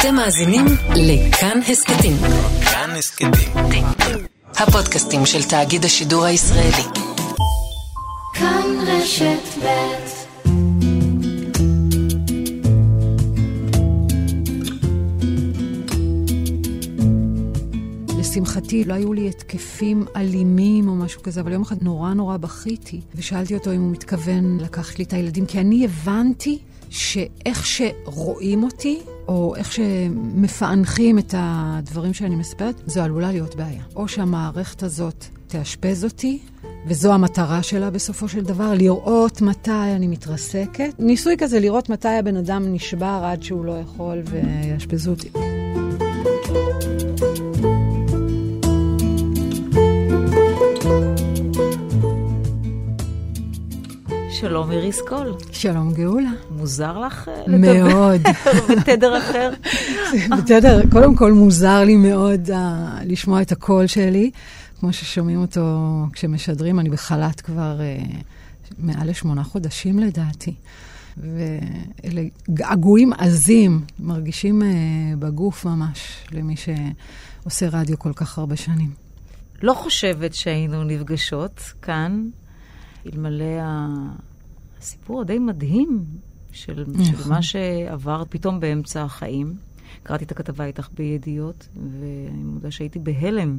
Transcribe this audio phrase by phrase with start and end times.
[0.00, 0.64] אתם מאזינים
[0.96, 2.16] לכאן הסכתים.
[2.72, 3.30] כאן הסכתים.
[4.56, 6.82] הפודקאסטים של תאגיד השידור הישראלי.
[8.34, 10.20] כאן רשת ב'
[18.18, 23.00] לשמחתי לא היו לי התקפים אלימים או משהו כזה, אבל יום אחד נורא נורא בכיתי,
[23.14, 26.58] ושאלתי אותו אם הוא מתכוון לקחת לי את הילדים, כי אני הבנתי
[26.90, 29.00] שאיך שרואים אותי,
[29.30, 33.82] או איך שמפענחים את הדברים שאני מספרת, זו עלולה להיות בעיה.
[33.96, 36.38] או שהמערכת הזאת תאשפז אותי,
[36.86, 40.94] וזו המטרה שלה בסופו של דבר, לראות מתי אני מתרסקת.
[40.98, 45.30] ניסוי כזה, לראות מתי הבן אדם נשבר עד שהוא לא יכול ויאשפזו אותי.
[54.40, 55.34] שלום איריס קול.
[55.52, 56.30] שלום גאולה.
[56.50, 58.20] מוזר לך אה, מאוד.
[58.78, 59.50] בתדר אחר?
[60.38, 62.52] בתדר, קודם כל מוזר לי מאוד uh,
[63.04, 64.30] לשמוע את הקול שלי,
[64.80, 65.78] כמו ששומעים אותו
[66.12, 68.14] כשמשדרים, אני בחל"ת כבר uh,
[68.78, 70.54] מעל לשמונה חודשים לדעתי.
[71.16, 74.64] ואלה געגועים עזים, מרגישים uh,
[75.18, 78.90] בגוף ממש, למי שעושה רדיו כל כך הרבה שנים.
[79.62, 82.28] לא חושבת שהיינו נפגשות כאן,
[83.06, 83.62] אלמלא
[84.80, 86.04] הסיפור הדי מדהים
[86.52, 87.32] של, של נכון.
[87.32, 89.56] מה שעברת פתאום באמצע החיים.
[90.02, 93.58] קראתי את הכתבה איתך בידיעות, ואני מודה שהייתי בהלם,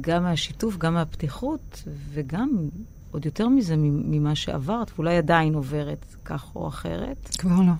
[0.00, 2.68] גם מהשיתוף, גם מהפתיחות, וגם,
[3.10, 7.28] עוד יותר מזה, ממה שעברת, ואולי עדיין עוברת כך או אחרת.
[7.38, 7.72] כבר לא.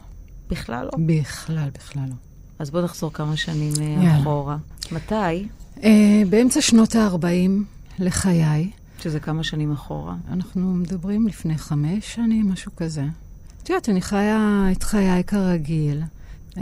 [0.50, 0.90] בכלל לא.
[1.06, 2.14] בכלל, בכלל לא.
[2.58, 4.20] אז בוא נחזור כמה שנים אה, יאללה.
[4.20, 4.56] אחורה.
[4.92, 5.48] מתי?
[5.76, 5.84] Uh,
[6.30, 7.50] באמצע שנות ה-40
[7.98, 8.70] לחיי,
[9.02, 10.16] שזה כמה שנים אחורה.
[10.28, 13.04] אנחנו מדברים לפני חמש שנים, משהו כזה.
[13.62, 16.02] את יודעת, אני חיה את חיי כרגיל.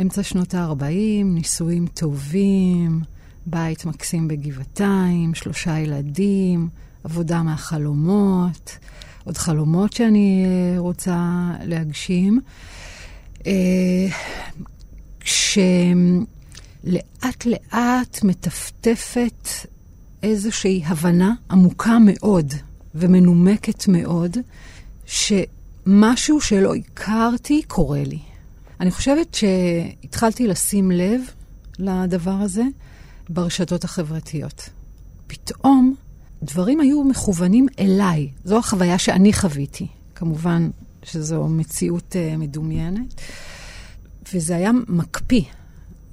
[0.00, 3.00] אמצע שנות ה-40, נישואים טובים,
[3.46, 6.68] בית מקסים בגבעתיים, שלושה ילדים,
[7.04, 8.78] עבודה מהחלומות,
[9.24, 12.40] עוד חלומות שאני אה, רוצה להגשים.
[13.46, 14.06] אה,
[15.20, 15.86] כשלאט
[17.46, 19.48] לאט מטפטפת
[20.22, 22.54] איזושהי הבנה עמוקה מאוד
[22.94, 24.36] ומנומקת מאוד,
[25.06, 28.18] שמשהו שלא הכרתי קורה לי.
[28.80, 31.20] אני חושבת שהתחלתי לשים לב
[31.78, 32.62] לדבר הזה
[33.28, 34.70] ברשתות החברתיות.
[35.26, 35.94] פתאום
[36.42, 38.28] דברים היו מכוונים אליי.
[38.44, 39.86] זו החוויה שאני חוויתי.
[40.14, 40.70] כמובן
[41.02, 43.14] שזו מציאות uh, מדומיינת.
[44.34, 45.42] וזה היה מקפיא.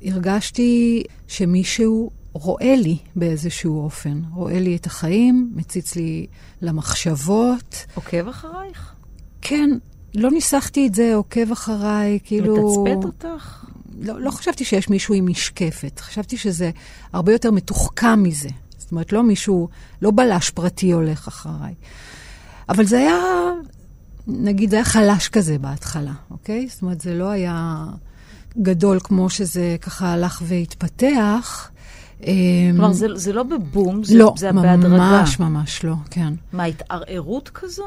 [0.06, 4.22] הרגשתי שמישהו רואה לי באיזשהו אופן.
[4.34, 6.28] רואה לי את החיים, מציץ לי
[6.62, 7.86] למחשבות.
[7.96, 8.94] עוקב אחרייך?
[9.42, 9.70] כן,
[10.16, 12.86] לא ניסחתי את זה, עוקב אחריי, כאילו...
[12.86, 13.66] מתצפת אותך?
[14.00, 16.00] לא, לא חשבתי שיש מישהו עם משקפת.
[16.00, 16.72] חשבתי שזה
[17.14, 18.50] הרבה יותר מתוחכם מזה.
[18.78, 19.70] זאת אומרת, לא מישהו,
[20.02, 21.74] לא בלש פרטי הולך אחריי.
[22.70, 23.18] אבל זה היה,
[24.28, 26.68] נגיד, זה היה חלש כזה בהתחלה, אוקיי?
[26.70, 27.86] זאת אומרת, זה לא היה
[28.62, 31.72] גדול כמו שזה ככה הלך והתפתח.
[32.25, 34.97] כלומר, זה, זה לא בבום, זה, לא, זה בהדרגה.
[34.97, 36.33] ממש ממש לא, כן.
[36.53, 37.83] מה, התערערות כזו?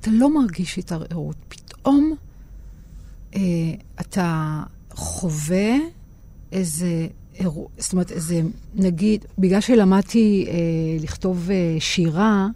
[0.00, 1.36] אתה לא מרגיש התערערות.
[1.48, 2.14] פתאום
[3.34, 3.40] אה,
[4.00, 5.74] אתה חווה
[6.52, 7.06] איזה
[7.38, 8.40] אירוע, זאת אומרת, איזה,
[8.74, 10.54] נגיד, בגלל שלמדתי אה,
[11.02, 12.48] לכתוב אה, שירה,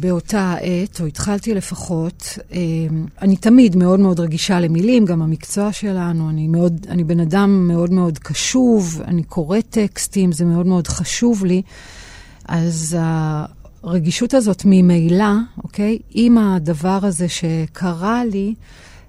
[0.00, 2.58] באותה העת, או התחלתי לפחות, אה,
[3.22, 7.92] אני תמיד מאוד מאוד רגישה למילים, גם המקצוע שלנו, אני, מאוד, אני בן אדם מאוד
[7.92, 11.62] מאוד קשוב, אני קוראת טקסטים, זה מאוד מאוד חשוב לי.
[12.48, 12.96] אז
[13.82, 15.32] הרגישות הזאת ממילא,
[15.62, 18.54] אוקיי, עם הדבר הזה שקרה לי,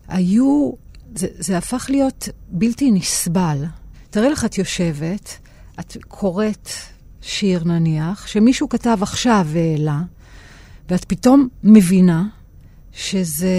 [0.08, 0.72] היו,
[1.16, 3.66] זה, זה הפך להיות בלתי נסבל.
[4.10, 5.38] תארי לך, את יושבת,
[5.80, 6.70] את קוראת
[7.22, 10.02] שיר נניח, שמישהו כתב עכשיו והעלה,
[10.90, 12.28] ואת פתאום מבינה
[12.92, 13.50] שזה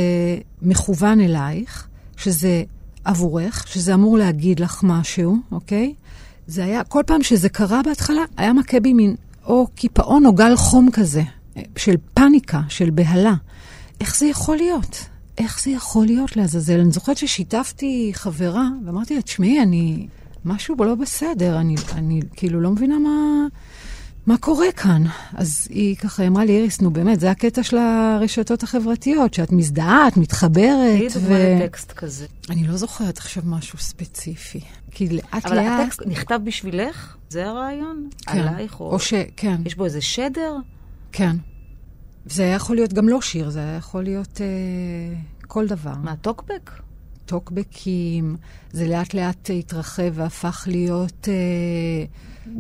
[0.63, 2.63] מכוון אלייך, שזה
[3.05, 5.95] עבורך, שזה אמור להגיד לך משהו, אוקיי?
[6.47, 9.15] זה היה, כל פעם שזה קרה בהתחלה, היה מכה בי מין
[9.45, 11.23] או קיפאון או גל חום כזה,
[11.77, 13.35] של פאניקה, של בהלה.
[14.01, 15.05] איך זה יכול להיות?
[15.39, 16.81] איך זה יכול להיות לעזאזל?
[16.81, 20.07] אני זוכרת ששיתפתי חברה, ואמרתי לה, תשמעי, אני...
[20.47, 23.47] משהו לא בסדר, אני, אני כאילו לא מבינה מה,
[24.27, 25.03] מה קורה כאן.
[25.35, 30.09] אז היא ככה אמרה לי, איריס, נו באמת, זה הקטע של הרשתות החברתיות, שאת מזדהה,
[30.09, 30.97] את מתחברת.
[30.97, 32.27] תהיי דוגמה לטקסט כזה.
[32.51, 34.61] אני לא זוכרת עכשיו משהו ספציפי.
[34.91, 35.81] כי לאט אבל לאט...
[35.81, 37.17] הטקסט נכתב בשבילך?
[37.29, 38.09] זה הרעיון?
[38.27, 38.39] כן.
[38.39, 38.81] עלייך?
[38.81, 39.15] או ש...
[39.37, 40.57] כן, יש בו איזה שדר?
[41.13, 41.37] כן.
[42.27, 44.47] זה היה יכול להיות גם לא שיר, זה היה יכול להיות אה,
[45.47, 45.95] כל דבר.
[46.03, 46.71] מה, טוקבק?
[47.27, 48.37] טוקבקים,
[48.73, 52.05] זה לאט לאט התרחב והפך להיות אה,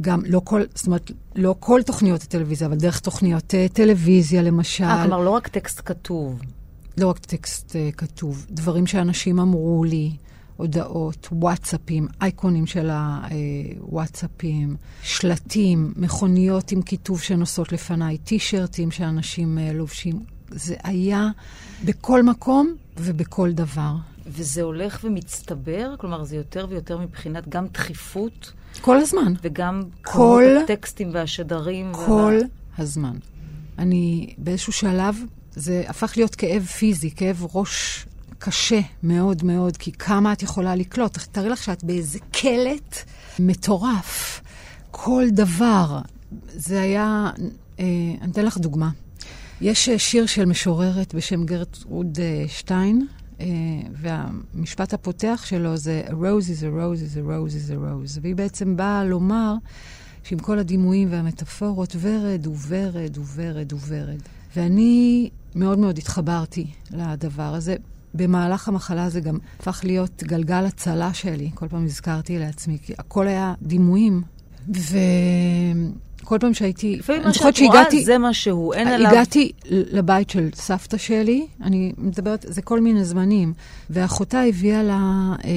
[0.00, 4.84] גם, לא כל, זאת אומרת, לא כל תוכניות הטלוויזיה, אבל דרך תוכניות אה, טלוויזיה למשל.
[4.84, 6.40] אה, כלומר, לא רק טקסט כתוב.
[6.98, 10.16] לא רק טקסט uh, כתוב, דברים שאנשים אמרו לי,
[10.56, 20.24] הודעות, וואטסאפים, אייקונים של הוואטסאפים, שלטים, מכוניות עם כיתוב שנוסעות לפניי, טישרטים שאנשים uh, לובשים.
[20.50, 21.28] זה היה
[21.84, 23.92] בכל מקום ובכל דבר.
[24.26, 25.94] וזה הולך ומצטבר?
[25.98, 28.52] כלומר, זה יותר ויותר מבחינת גם דחיפות?
[28.81, 29.32] כל הזמן.
[29.43, 30.44] וגם כל...
[30.64, 31.93] הטקסטים והשדרים?
[31.93, 32.82] כל וה...
[32.82, 33.17] הזמן.
[33.78, 35.17] אני באיזשהו שלב
[35.55, 38.06] זה הפך להיות כאב פיזי, כאב ראש
[38.38, 41.19] קשה מאוד מאוד, כי כמה את יכולה לקלוט?
[41.19, 42.96] תארי לך שאת באיזה קלט
[43.38, 44.40] מטורף.
[44.90, 45.99] כל דבר.
[46.46, 47.31] זה היה...
[47.81, 47.84] אה,
[48.23, 48.90] אני אתן לך דוגמה.
[49.61, 52.19] יש שיר של משוררת בשם גרטרוד
[52.49, 53.25] שטיין, אה,
[53.92, 58.18] והמשפט הפותח שלו זה A rose is a rose is a rose is a rose.
[58.22, 59.54] והיא בעצם באה לומר
[60.22, 64.20] שעם כל הדימויים והמטאפורות, ורד וורד וורד וורד.
[64.56, 67.76] ואני מאוד מאוד התחברתי לדבר הזה.
[68.14, 71.50] במהלך המחלה זה גם הפך להיות גלגל הצלה שלי.
[71.54, 74.22] כל פעם הזכרתי לעצמי, כי הכל היה דימויים.
[76.26, 76.96] וכל פעם שהייתי...
[76.96, 79.11] לפעמים מה שאת רואה זה מה שהוא, אין עליו...
[79.11, 83.52] הגעתי לבית של סבתא שלי, אני מדברת, זה כל מיני זמנים,
[83.90, 85.50] ואחותה הביאה לה אה,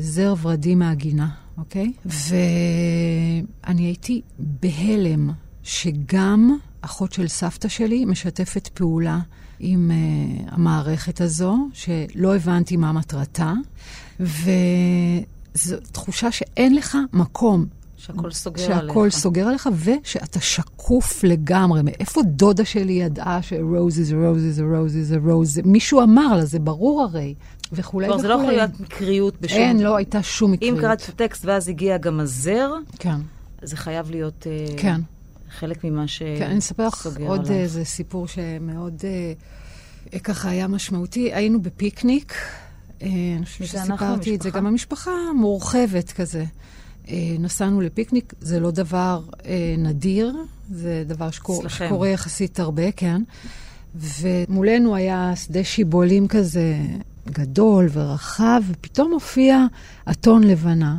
[0.00, 1.28] זר ורדים מהגינה,
[1.58, 1.92] אוקיי?
[2.06, 5.30] ואני הייתי בהלם
[5.62, 9.18] שגם אחות של סבתא שלי משתפת פעולה
[9.60, 13.52] עם uh, המערכת הזו, שלא הבנתי מה מטרתה,
[14.20, 17.77] וזו תחושה שאין לך מקום.
[17.98, 18.88] שהכל סוגר שהכל עליך.
[18.88, 21.82] שהכל סוגר עליך, ושאתה שקוף לגמרי.
[21.82, 25.68] מאיפה דודה שלי ידעה ש-rose is a rose is a rose is a rose?
[25.68, 27.34] מישהו אמר לה, זה ברור הרי.
[27.72, 28.22] וכולי וכולי.
[28.22, 29.58] זה לא יכול להיות מקריות בשום...
[29.58, 30.76] אין, לא הייתה שום מקריות.
[30.76, 33.16] אם קראת את הטקסט ואז הגיע גם הזר, כן.
[33.62, 34.46] זה חייב להיות...
[34.76, 35.00] כן.
[35.50, 36.38] חלק ממה שסוגר עליו.
[36.38, 39.02] כן, אני אספר לך עוד איזה סיפור שמאוד
[40.12, 41.34] אה, ככה היה משמעותי.
[41.34, 42.34] היינו בפיקניק,
[43.02, 46.44] אה, אני חושבת שסיפרתי את זה, גם המשפחה מורחבת כזה.
[47.08, 50.36] אה, נסענו לפיקניק, זה לא דבר אה, נדיר,
[50.70, 53.22] זה דבר שקור, שקורה יחסית הרבה, כן.
[53.94, 56.76] ומולנו היה שדה שיבולים כזה
[57.30, 59.64] גדול ורחב, ופתאום הופיע
[60.10, 60.96] אתון לבנה.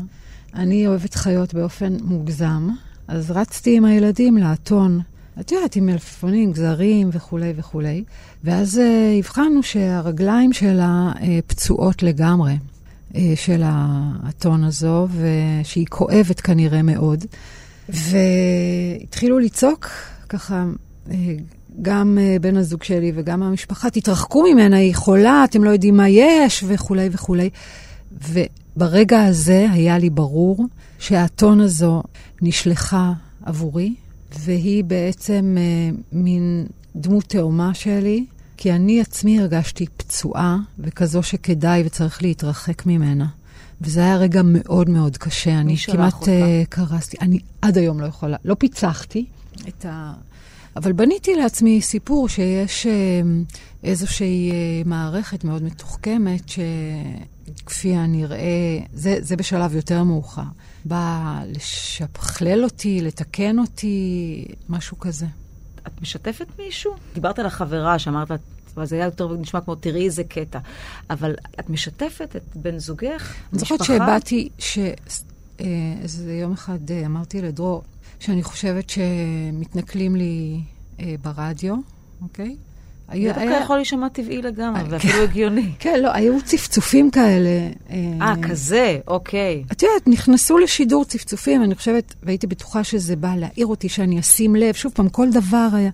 [0.54, 2.70] אני אוהבת חיות באופן מוגזם,
[3.08, 5.02] אז רצתי עם הילדים לאתון.
[5.40, 8.04] את יודעת, עם מלפפונים, גזרים וכולי וכולי.
[8.44, 12.54] ואז uh, הבחנו שהרגליים שלה uh, פצועות לגמרי,
[13.36, 17.26] של האתון הזו, ושהיא כואבת כנראה מאוד.
[17.90, 19.90] והתחילו לצעוק,
[20.30, 20.66] ככה,
[21.08, 21.12] uh,
[21.82, 26.10] גם uh, בן הזוג שלי וגם המשפחה, תתרחקו ממנה, היא חולה, אתם לא יודעים מה
[26.10, 27.50] יש, וכולי וכולי.
[28.30, 30.66] וברגע הזה היה לי ברור
[31.00, 32.04] שהאתון הזו
[32.42, 33.14] נשלחה
[33.46, 33.96] עבורי,
[34.40, 36.66] והיא בעצם אה, מין
[36.96, 38.26] דמות תאומה שלי,
[38.62, 43.28] כי אני עצמי הרגשתי פצועה וכזו שכדאי וצריך להתרחק ממנה.
[43.82, 45.60] וזה היה רגע מאוד מאוד קשה.
[45.60, 46.28] אני כמעט uh,
[46.70, 47.18] קרסתי.
[47.22, 49.26] אני עד היום לא יכולה, לא פיצחתי
[49.68, 50.14] את ה...
[50.76, 52.90] אבל בניתי לעצמי סיפור שיש uh,
[53.84, 60.42] איזושהי uh, מערכת מאוד מתוחכמת, שכפי הנראה, זה, זה בשלב יותר מאוחר.
[60.86, 65.26] בא לשכלל אותי, לתקן אותי, משהו כזה.
[65.88, 66.94] את משתפת מישהו?
[67.14, 68.32] דיברת על החברה שאמרת,
[68.76, 70.60] אבל זה היה יותר נשמע כמו, תראי איזה קטע.
[71.10, 77.84] אבל את משתפת את בן זוגך, אני זוכרת שהבעתי, שאיזה יום אחד אה, אמרתי לדרור,
[78.20, 80.62] שאני חושבת שמתנכלים לי
[81.00, 81.76] אה, ברדיו,
[82.22, 82.56] אוקיי?
[83.14, 85.72] זה דווקא יכול להישמע טבעי לגמרי, ואפילו הגיוני.
[85.80, 87.50] כן, לא, היו צפצופים כאלה.
[88.22, 89.64] אה, כזה, אוקיי.
[89.72, 94.56] את יודעת, נכנסו לשידור צפצופים, אני חושבת, והייתי בטוחה שזה בא להעיר אותי, שאני אשים
[94.56, 94.74] לב.
[94.74, 95.90] שוב פעם, כל דבר היה...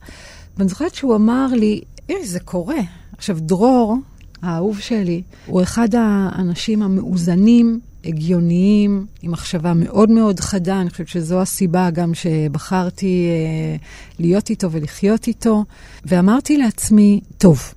[0.57, 2.79] ואני זוכרת שהוא אמר לי, היי, זה קורה.
[3.17, 3.97] עכשיו, דרור,
[4.41, 10.81] האהוב שלי, הוא אחד האנשים המאוזנים הגיוניים, עם מחשבה מאוד מאוד חדה.
[10.81, 13.75] אני חושבת שזו הסיבה גם שבחרתי אה,
[14.19, 15.63] להיות איתו ולחיות איתו.
[16.05, 17.73] ואמרתי לעצמי, טוב,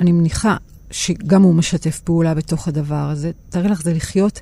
[0.00, 0.56] אני מניחה
[0.90, 3.30] שגם הוא משתף פעולה בתוך הדבר הזה.
[3.50, 4.40] תארי לך, זה לחיות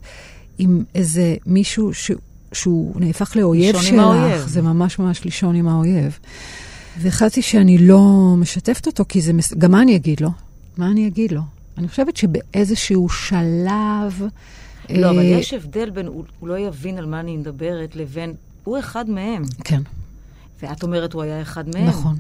[0.59, 2.11] עם איזה מישהו ש...
[2.53, 3.99] שהוא נהפך לאויב שלך.
[3.99, 4.47] האויב.
[4.47, 6.19] זה ממש ממש לישון עם האויב.
[6.99, 9.33] והחלטתי שאני לא משתפת אותו, כי זה...
[9.33, 9.55] מס...
[9.55, 10.31] גם מה אני אגיד לו?
[10.77, 11.41] מה אני אגיד לו?
[11.79, 14.23] אני חושבת שבאיזשהו שלב...
[14.91, 19.11] לא, אבל יש הבדל בין הוא, לא יבין על מה אני מדברת, לבין הוא אחד
[19.11, 19.43] מהם.
[19.65, 19.83] כן.
[20.63, 21.87] ואת אומרת הוא היה אחד מהם.
[21.87, 22.17] נכון.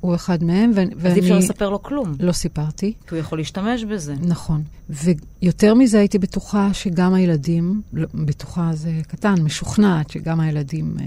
[0.00, 1.14] הוא אחד מהם, ו- אז ואני...
[1.14, 2.92] אי אפשר לספר לו כלום, לא סיפרתי.
[3.06, 4.14] כי הוא יכול להשתמש בזה.
[4.20, 4.62] נכון.
[4.90, 11.06] ויותר מזה הייתי בטוחה שגם הילדים, לא, בטוחה זה קטן, משוכנעת שגם הילדים אה,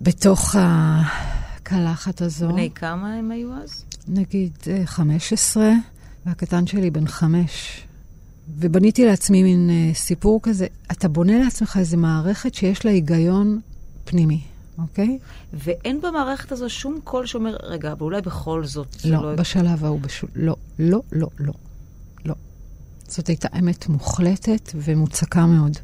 [0.00, 3.84] בתוך הקלחת הזו, בני כמה הם היו אז?
[4.08, 5.72] נגיד אה, 15,
[6.26, 7.82] והקטן שלי בן חמש.
[8.56, 13.60] ובניתי לעצמי מין אה, סיפור כזה, אתה בונה לעצמך איזו מערכת שיש לה היגיון
[14.04, 14.40] פנימי,
[14.78, 15.18] אוקיי?
[15.52, 20.00] ואין במערכת הזו שום קול שאומר, רגע, אבל אולי בכל זאת זה לא, בשלב ההוא,
[20.00, 20.30] בשול...
[20.34, 21.52] לא, לא, לא, לא,
[22.24, 22.34] לא.
[23.08, 25.78] זאת הייתה אמת מוחלטת ומוצקה מאוד.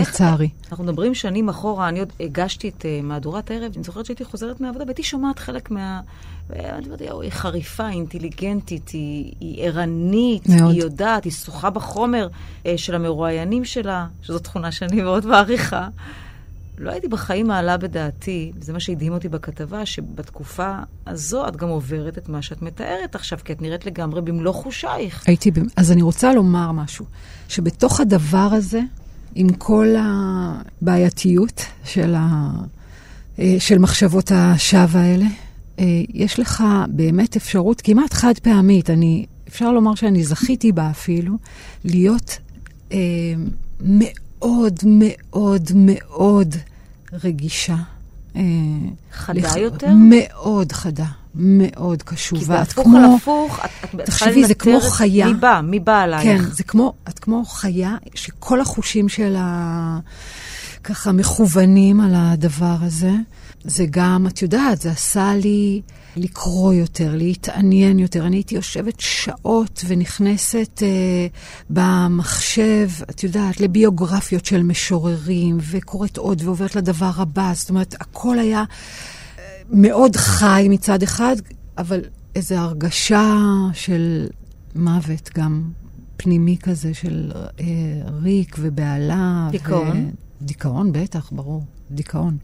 [0.00, 0.48] לצערי.
[0.70, 4.60] אנחנו מדברים שנים אחורה, אני עוד הגשתי את uh, מהדורת הערב, אני זוכרת שהייתי חוזרת
[4.60, 6.00] מהעבודה והייתי שומעת חלק מה...
[7.20, 10.74] היא חריפה, היא אינטליגנטית, היא, היא ערנית, מאוד.
[10.74, 12.28] היא יודעת, היא שוחה בחומר
[12.62, 15.88] uh, של המרואיינים שלה, שזו תכונה שאני מאוד מעריכה.
[16.78, 22.18] לא הייתי בחיים מעלה בדעתי, וזה מה שהדהים אותי בכתבה, שבתקופה הזו את גם עוברת
[22.18, 25.24] את מה שאת מתארת עכשיו, כי את נראית לגמרי במלוא חושייך.
[25.26, 25.50] הייתי...
[25.76, 27.06] אז אני רוצה לומר משהו,
[27.48, 28.80] שבתוך הדבר הזה,
[29.34, 32.50] עם כל הבעייתיות של, ה...
[33.38, 35.26] אה, של מחשבות השווא האלה,
[35.78, 35.84] אה,
[36.14, 41.34] יש לך באמת אפשרות כמעט חד פעמית, אני, אפשר לומר שאני זכיתי בה אפילו,
[41.84, 42.38] להיות
[42.92, 42.98] אה,
[43.80, 46.54] מאוד מאוד מאוד
[47.24, 47.76] רגישה.
[48.36, 48.42] אה,
[49.12, 49.92] חדה לח- יותר?
[49.96, 52.42] מאוד חדה, מאוד כי קשובה.
[52.62, 55.26] את בהפוך כמו- על הפוך, את, את צריכה תחשבי, זה כמו את חיה.
[55.26, 56.42] מי בא, מי בא עלייך.
[56.42, 59.98] כן, זה כמו, את כמו חיה שכל החושים שלה
[60.84, 63.12] ככה מכוונים על הדבר הזה.
[63.64, 65.80] זה גם, את יודעת, זה עשה לי
[66.16, 68.26] לקרוא יותר, להתעניין יותר.
[68.26, 71.26] אני הייתי יושבת שעות ונכנסת אה,
[71.70, 77.52] במחשב, את יודעת, לביוגרפיות של משוררים, וקוראת עוד ועוברת לדבר הבא.
[77.54, 78.64] זאת אומרת, הכל היה
[79.72, 81.36] מאוד חי מצד אחד,
[81.78, 82.00] אבל
[82.34, 83.36] איזו הרגשה
[83.72, 84.28] של
[84.74, 85.70] מוות גם
[86.16, 87.64] פנימי כזה של אה,
[88.22, 89.48] ריק ובהלה.
[89.50, 90.06] דיכאון?
[90.06, 90.44] ו...
[90.44, 91.64] דיכאון, בטח, ברור.
[91.90, 92.36] דיכאון.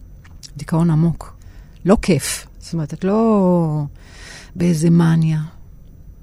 [0.56, 1.36] דיכאון עמוק.
[1.84, 2.46] לא כיף.
[2.58, 3.82] זאת אומרת, את לא
[4.56, 5.40] באיזה מניה.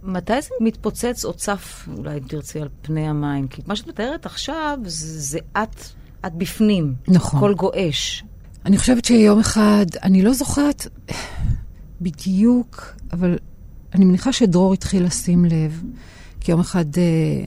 [0.04, 3.48] מתי זה מתפוצץ או צף, אולי אם תרצי, על פני המים?
[3.48, 5.82] כי מה שאת מתארת עכשיו, זה, זה את,
[6.26, 6.94] את בפנים.
[7.08, 7.40] נכון.
[7.40, 8.24] הכל גועש.
[8.66, 10.88] אני חושבת שיום אחד, אני לא זוכרת
[12.02, 13.38] בדיוק, אבל
[13.94, 15.84] אני מניחה שדרור התחיל לשים לב,
[16.40, 17.44] כי יום אחד אה,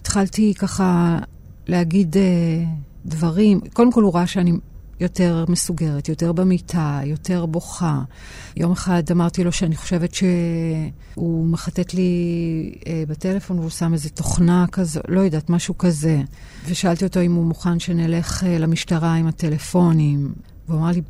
[0.00, 1.18] התחלתי ככה
[1.66, 2.64] להגיד אה,
[3.06, 3.60] דברים.
[3.72, 4.52] קודם כל הוא ראה שאני
[5.00, 8.02] יותר מסוגרת, יותר במיטה, יותר בוכה.
[8.56, 14.66] יום אחד אמרתי לו שאני חושבת שהוא מחטט לי אה, בטלפון והוא שם איזו תוכנה
[14.72, 16.22] כזו, לא יודעת, משהו כזה.
[16.66, 20.32] ושאלתי אותו אם הוא מוכן שנלך אה, למשטרה עם הטלפונים.
[20.68, 21.02] והוא אמר לי,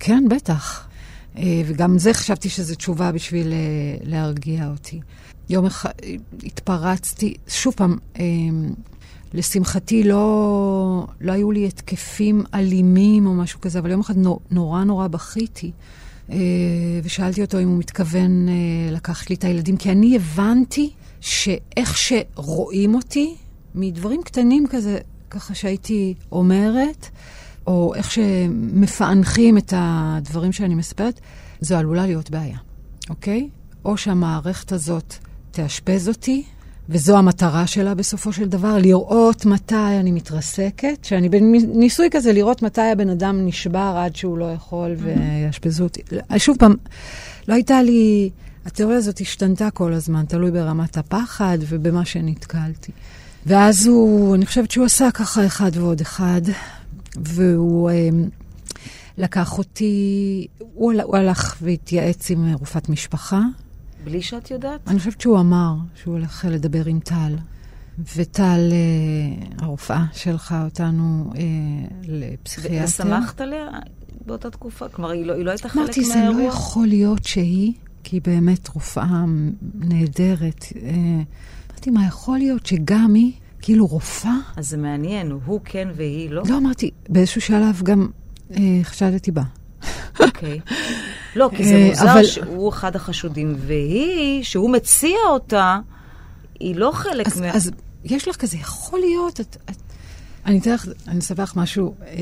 [0.00, 0.88] כן, בטח.
[1.38, 3.58] אה, וגם זה חשבתי שזו תשובה בשביל אה,
[4.02, 5.00] להרגיע אותי.
[5.48, 8.24] יום אחד אה, התפרצתי, שוב פעם, אה,
[9.34, 14.84] לשמחתי לא, לא היו לי התקפים אלימים או משהו כזה, אבל יום אחד נו- נורא
[14.84, 15.70] נורא בכיתי.
[16.30, 16.36] אה,
[17.02, 18.52] ושאלתי אותו אם הוא מתכוון אה,
[18.92, 23.34] לקחת לי את הילדים, כי אני הבנתי שאיך שרואים אותי,
[23.74, 24.98] מדברים קטנים כזה,
[25.30, 27.08] ככה שהייתי אומרת,
[27.66, 31.20] או איך שמפענחים את הדברים שאני מספרת,
[31.60, 32.58] זו עלולה להיות בעיה,
[33.10, 33.48] אוקיי?
[33.84, 35.14] או שהמערכת הזאת
[35.50, 36.44] תאשפז אותי,
[36.90, 42.80] וזו המטרה שלה בסופו של דבר, לראות מתי אני מתרסקת, שאני בניסוי כזה, לראות מתי
[42.80, 46.00] הבן אדם נשבר עד שהוא לא יכול ויאשפזו אותי.
[46.38, 46.74] שוב פעם,
[47.48, 48.30] לא הייתה לי...
[48.66, 52.92] התיאוריה הזאת השתנתה כל הזמן, תלוי ברמת הפחד ובמה שנתקלתי.
[53.46, 56.40] ואז הוא, אני חושבת שהוא עשה ככה אחד ועוד אחד,
[57.16, 58.08] והוא אה,
[59.18, 63.40] לקח אותי, הוא, הוא הלך והתייעץ עם רופאת משפחה.
[64.04, 64.80] בלי שאת יודעת?
[64.88, 67.36] אני חושבת שהוא אמר שהוא הולך לדבר עם טל.
[68.16, 71.40] וטל, אה, הרופאה, שלחה אותנו אה,
[72.08, 72.84] לפסיכיאטר.
[72.84, 73.68] ושמחת עליה
[74.26, 74.88] באותה תקופה?
[74.88, 76.42] כלומר, היא לא, היא לא הייתה חלק אמרתי, זה מהאירוע?
[76.42, 77.72] לא יכול להיות שהיא,
[78.04, 79.24] כי היא באמת רופאה
[79.74, 80.64] נהדרת.
[80.82, 80.90] אה,
[81.70, 84.36] אמרתי, מה יכול להיות שגם היא, כאילו רופאה?
[84.56, 86.42] אז זה מעניין, הוא כן והיא לא?
[86.48, 88.08] לא אמרתי, באיזשהו שלב גם
[88.50, 89.42] אה, חשדתי בה.
[90.20, 90.60] אוקיי.
[91.36, 95.78] לא, כי זה אה, מוזר אבל- שהוא אחד החשודים, והיא, שהוא מציע אותה,
[96.60, 97.50] היא לא חלק אז, מה...
[97.50, 97.70] אז
[98.04, 99.76] יש לך כזה, יכול להיות, את, את...
[100.46, 102.14] אני אתן לך, אני אספר לך משהו, אה,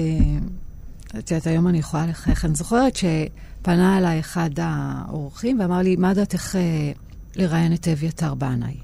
[1.19, 2.45] את יודעת, היום אני יכולה לחייך.
[2.45, 6.93] אני זוכרת שפנה אליי אחד האורחים ואמר לי, מה דעתך אה,
[7.37, 8.77] לראיין את אביתר בנאי?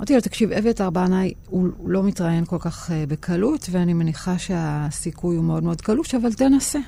[0.00, 5.36] אמרתי לו, תקשיב, אביתר בנאי הוא לא מתראיין כל כך אה, בקלות, ואני מניחה שהסיכוי
[5.36, 6.78] הוא מאוד מאוד קלוש, אבל תנסה.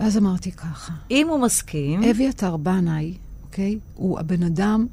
[0.00, 3.78] ואז אמרתי ככה, אם הוא מסכים, אביתר בנאי, אוקיי?
[3.94, 4.86] הוא הבן אדם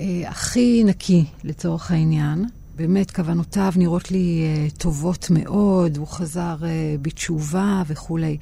[0.00, 2.44] אה, הכי נקי, לצורך העניין.
[2.76, 6.68] באמת, כוונותיו נראות לי אה, טובות מאוד, הוא חזר אה,
[7.02, 8.36] בתשובה וכולי.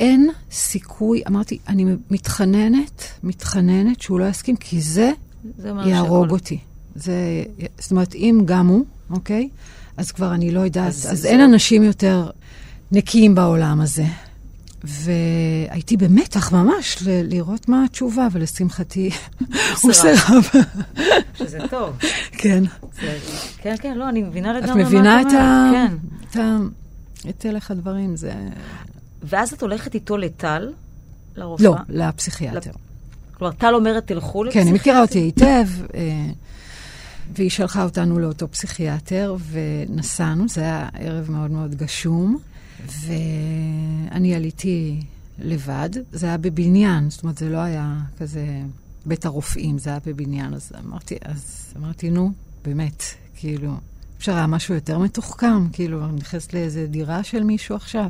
[0.00, 5.12] אין סיכוי, אמרתי, אני מתחננת, מתחננת שהוא לא יסכים, כי זה
[5.58, 5.92] זה יהרוג
[6.24, 6.58] שיכול- אותי.
[6.94, 7.14] זה,
[7.78, 9.48] זאת אומרת, אם גם הוא, אוקיי?
[9.96, 12.30] אז כבר אני לא יודעת, אז אז, אז זה- אין אנשים יותר
[12.92, 14.04] נקיים בעולם הזה.
[14.84, 19.10] והייתי במתח ממש ל- לראות מה התשובה, ולשמחתי,
[19.82, 20.16] הוא סירב.
[20.16, 20.48] סירב.
[21.34, 21.96] שזה טוב.
[22.32, 22.64] כן.
[23.00, 23.18] זה-
[23.58, 25.40] כן, כן, לא, אני מבינה את לגמרי מה מבינה את אומרת.
[25.40, 25.70] ה...
[25.72, 25.94] כן.
[26.30, 26.56] את ה...
[27.28, 28.32] את הלך הדברים, זה...
[29.22, 30.72] ואז את הולכת איתו לטל,
[31.36, 31.64] לרופאה.
[31.66, 32.70] לא, לפסיכיאטר.
[33.34, 34.66] כלומר, טל אומרת, תלכו כן, לפסיכיאטר.
[34.68, 36.26] היא מכירה אותי היטב, אה,
[37.38, 42.38] והיא שלחה אותנו לאותו פסיכיאטר, ונסענו, זה היה ערב מאוד מאוד גשום,
[43.06, 45.00] ואני עליתי
[45.38, 48.46] לבד, זה היה בבניין, זאת אומרת, זה לא היה כזה
[49.06, 52.32] בית הרופאים, זה היה בבניין, אז אמרתי, אז אמרתי, נו,
[52.64, 53.02] באמת,
[53.36, 53.74] כאילו,
[54.18, 58.06] אפשר היה משהו יותר מתוחכם, כאילו, אני נכנסת לאיזה דירה של מישהו עכשיו.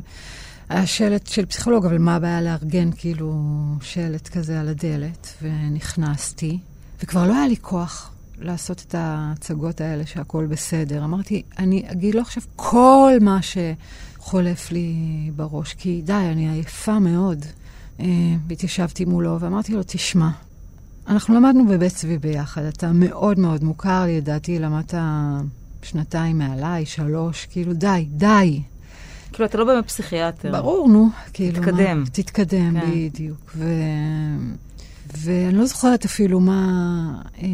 [0.69, 3.35] היה שלט של פסיכולוג, אבל מה הבעיה לארגן כאילו
[3.81, 5.33] שלט כזה על הדלת?
[5.41, 6.59] ונכנסתי,
[7.03, 8.12] וכבר לא היה לי כוח
[8.43, 11.03] לעשות את ההצגות האלה שהכל בסדר.
[11.03, 14.95] אמרתי, אני אגיד לו עכשיו כל מה שחולף לי
[15.35, 17.45] בראש, כי די, אני עייפה מאוד.
[17.99, 18.05] אה,
[18.47, 20.29] והתיישבתי מולו ואמרתי לו, תשמע,
[21.07, 24.93] אנחנו למדנו בבית צבי ביחד, אתה מאוד מאוד מוכר לי, לדעתי למדת
[25.81, 28.61] שנתיים מעליי, שלוש, כאילו די, די.
[29.33, 30.51] כאילו, אתה לא באמת פסיכיאטר.
[30.51, 31.09] ברור, נו.
[31.33, 31.99] כאילו, תתקדם.
[31.99, 32.91] מה, תתקדם, כן.
[32.91, 33.51] בדיוק.
[33.55, 33.65] ו...
[35.17, 37.47] ואני לא זוכרת אפילו מה אה,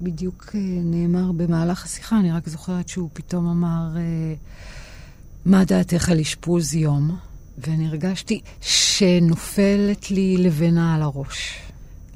[0.00, 4.34] בדיוק אה, נאמר במהלך השיחה, אני רק זוכרת שהוא פתאום אמר, אה,
[5.44, 7.16] מה דעתך על אשפוז יום?
[7.58, 11.58] ואני הרגשתי שנופלת לי לבנה על הראש.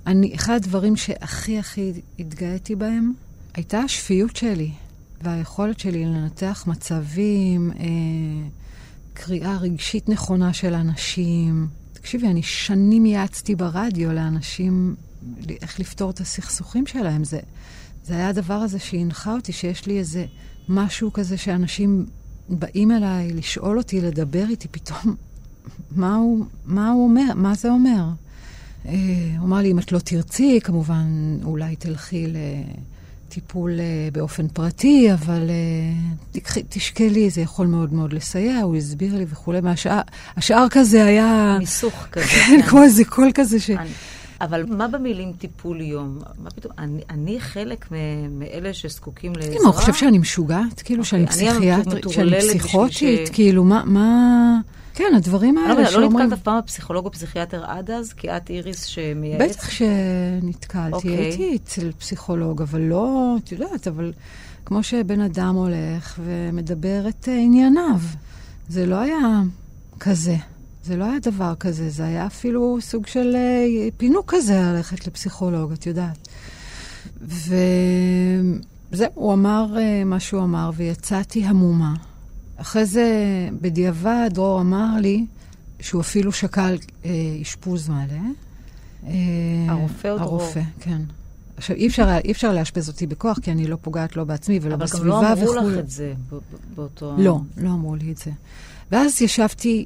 [0.06, 3.12] אני, אחד הדברים שהכי הכי התגאיתי בהם,
[3.54, 4.70] הייתה השפיות שלי,
[5.22, 7.86] והיכולת שלי לנתח מצבים, אה,
[9.14, 11.66] קריאה רגשית נכונה של אנשים.
[11.92, 14.94] תקשיבי, אני שנים יעצתי ברדיו לאנשים
[15.62, 17.24] איך לפתור את הסכסוכים שלהם.
[17.24, 17.38] זה,
[18.04, 20.24] זה היה הדבר הזה שהנחה אותי, שיש לי איזה
[20.68, 22.06] משהו כזה שאנשים
[22.48, 25.14] באים אליי לשאול אותי, לדבר איתי, פתאום,
[25.96, 27.34] מה הוא, מה הוא אומר?
[27.34, 28.04] מה זה אומר?
[28.86, 28.92] אה,
[29.38, 32.26] הוא אמר לי, אם את לא תרצי, כמובן, אולי תלכי
[33.28, 35.54] לטיפול אה, באופן פרטי, אבל אה,
[36.32, 39.60] תקחי, תשקלי, זה יכול מאוד מאוד לסייע, הוא הסביר לי וכולי.
[39.60, 40.00] מהשאר,
[40.36, 42.26] השאר כזה היה, מיסוך כזה.
[42.26, 43.70] כן, כמו איזה קול כזה ש...
[43.70, 43.90] אני-
[44.42, 46.18] אבל מה במילים טיפול יום?
[46.38, 46.72] מה פתאום?
[46.78, 49.54] אני, אני חלק מ- מאלה שזקוקים לעזרה?
[49.62, 50.82] מה, הוא חושב שאני משוגעת?
[50.82, 53.26] כאילו, שאני אוקיי, אני פסיכיאטרית, שאני פסיכוטית?
[53.26, 54.58] ש- כאילו, מה, מה...
[54.94, 56.26] כן, הדברים אני לא האלה מבינה, לא שאומרים...
[56.26, 58.12] נתקלת אף פעם בפסיכולוג או פסיכיאטר עד אז?
[58.12, 59.44] כי את איריס שמייעצת?
[59.58, 61.10] בטח שנתקלתי, אוקיי.
[61.16, 64.12] הייתי אצל פסיכולוג, אבל לא, את יודעת, אבל
[64.64, 68.00] כמו שבן אדם הולך ומדבר את ענייניו,
[68.68, 69.40] זה לא היה
[70.00, 70.36] כזה.
[70.84, 75.72] זה לא היה דבר כזה, זה היה אפילו סוג של אה, פינוק כזה ללכת לפסיכולוג,
[75.72, 76.28] את יודעת.
[77.22, 81.94] וזהו, הוא אמר אה, מה שהוא אמר, ויצאתי המומה.
[82.56, 83.08] אחרי זה,
[83.60, 85.26] בדיעבד, דרור אמר לי
[85.80, 87.10] שהוא אפילו שקל אה,
[87.42, 88.02] אשפוז מלא.
[89.06, 89.12] אה,
[89.68, 90.42] הרופא או דרור?
[90.42, 91.00] הרופא, כן.
[91.56, 94.74] עכשיו, אי אפשר, אי אפשר לאשפז אותי בכוח, כי אני לא פוגעת לא בעצמי ולא
[94.74, 95.70] אבל בסביבה גם לא אמרו וכו'.
[95.70, 96.14] לך את זה
[96.74, 97.14] באותו...
[97.18, 98.30] לא, לא אמרו לי את זה.
[98.92, 99.84] ואז ישבתי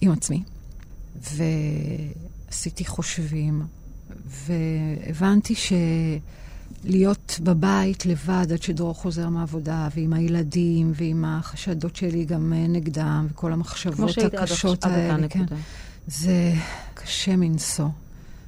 [0.00, 0.42] עם עצמי,
[2.50, 3.62] ועשיתי חושבים,
[4.26, 5.54] והבנתי
[6.84, 13.26] שלהיות בבית לבד עד שדרור חוזר מהעבודה, ועם הילדים, ועם החשדות שלי גם אה, נגדם,
[13.30, 15.40] וכל המחשבות עד הקשות עד האלה, כן.
[15.40, 15.56] נקודה.
[16.06, 16.52] זה
[16.94, 17.88] קשה מנשוא.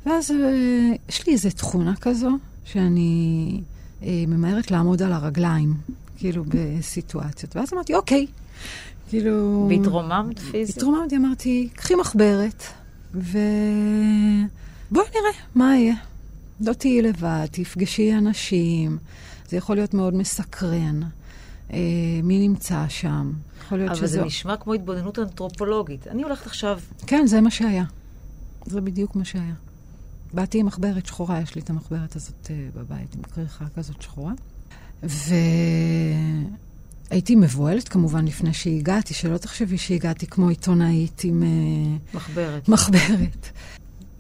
[0.07, 2.31] ואז אה, יש לי איזו תכונה כזו,
[2.65, 3.61] שאני
[4.03, 5.75] אה, ממהרת לעמוד על הרגליים,
[6.19, 7.57] כאילו בסיטואציות.
[7.57, 8.27] ואז אמרתי, אוקיי.
[9.09, 9.67] כאילו...
[9.71, 10.77] והתרוממת פיזית?
[10.77, 12.63] התרוממתי, אמרתי, קחי מחברת,
[13.15, 13.31] ובואי
[14.93, 15.95] נראה מה יהיה.
[16.61, 18.99] לא תהיי לבד, תפגשי אנשים,
[19.49, 21.01] זה יכול להיות מאוד מסקרן.
[21.73, 21.79] אה,
[22.23, 23.33] מי נמצא שם?
[23.67, 24.07] יכול להיות אבל שזה...
[24.07, 26.09] זה נשמע כמו התבוננות אנתרופולוגית.
[26.09, 26.81] אני הולכת עכשיו...
[27.07, 27.85] כן, זה מה שהיה.
[28.67, 29.55] זה בדיוק מה שהיה.
[30.35, 34.33] באתי עם מחברת שחורה, יש לי את המחברת הזאת uh, בבית, עם כריכה כזאת שחורה.
[37.11, 42.69] והייתי מבוהלת כמובן לפני שהגעתי, שלא תחשבי שהגעתי כמו עיתונאית עם uh, מחברת.
[42.69, 43.49] מחברת.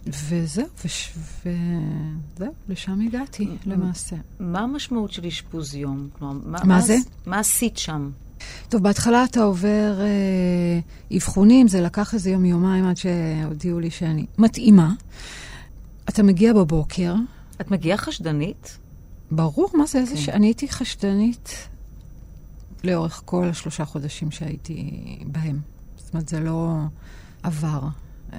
[0.06, 1.12] וזהו, וש...
[1.40, 4.16] וזהו, לשם הגעתי למעשה.
[4.40, 6.08] מה המשמעות של אשפוז יום?
[6.18, 6.96] כלומר, מה, מה זה?
[7.26, 8.10] מה עשית שם?
[8.68, 14.92] טוב, בהתחלה אתה עובר אה, אבחונים, זה לקח איזה יום-יומיים עד שהודיעו לי שאני מתאימה.
[16.08, 17.14] אתה מגיע בבוקר,
[17.60, 18.78] את מגיעה חשדנית?
[19.30, 20.20] ברור, מה זה, איזה כן.
[20.20, 20.28] ש...
[20.28, 21.68] אני הייתי חשדנית
[22.84, 25.60] לאורך כל השלושה חודשים שהייתי בהם.
[25.96, 26.78] זאת אומרת, זה לא
[27.42, 27.80] עבר.
[28.32, 28.38] אמ,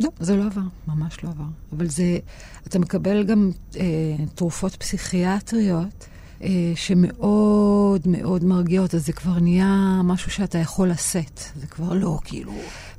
[0.00, 1.44] לא, זה לא עבר, ממש לא עבר.
[1.72, 2.18] אבל זה,
[2.66, 6.08] אתה מקבל גם אה, תרופות פסיכיאטריות
[6.42, 11.40] אה, שמאוד מאוד מרגיעות, אז זה כבר נהיה משהו שאתה יכול לשאת.
[11.56, 12.52] זה כבר לא כאילו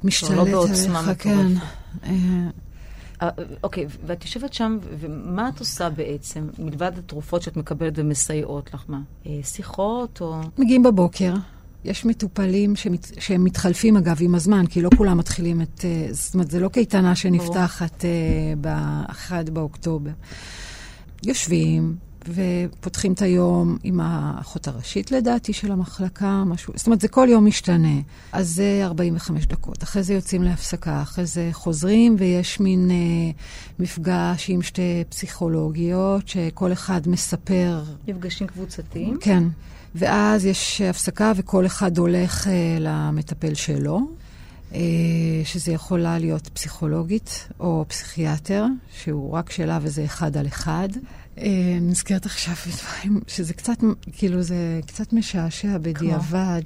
[0.03, 1.47] משתלט לא עליך, כן.
[2.03, 2.49] אה,
[3.63, 8.83] אוקיי, ואת יושבת שם, ומה את עושה בעצם, מלבד התרופות שאת מקבלת ומסייעות לך?
[8.87, 8.99] מה?
[9.27, 10.41] אה, שיחות או...
[10.57, 11.33] מגיעים בבוקר,
[11.83, 15.85] יש מטופלים שמת, שהם מתחלפים אגב עם הזמן, כי לא כולם מתחילים את...
[15.85, 18.09] אה, זאת אומרת, זה לא קייטנה שנפתחת אה,
[18.61, 20.11] ב-1 באוקטובר.
[21.23, 21.95] יושבים
[22.27, 27.45] ופותחים את היום עם האחות הראשית לדעתי של המחלקה, משהו, זאת אומרת, זה כל יום
[27.45, 27.99] משתנה.
[28.31, 29.83] אז זה 45 דקות.
[29.83, 32.95] אחרי זה יוצאים להפסקה, אחרי זה חוזרים, ויש מין אה,
[33.79, 39.17] מפגש עם שתי פסיכולוגיות, שכל אחד מספר מפגשים קבוצתיים?
[39.21, 39.43] כן.
[39.95, 43.99] ואז יש הפסקה וכל אחד הולך אה, למטפל שלו,
[44.73, 44.79] אה,
[45.43, 50.89] שזה יכולה להיות פסיכולוגית או פסיכיאטר, שהוא רק שלה וזה אחד על אחד.
[51.37, 53.77] אה, נזכרת עכשיו בדברים שזה קצת,
[54.11, 56.61] כאילו זה קצת משעשע בדיעבד.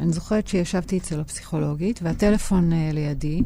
[0.00, 3.42] אני זוכרת שישבתי אצל הפסיכולוגית והטלפון אה, לידי,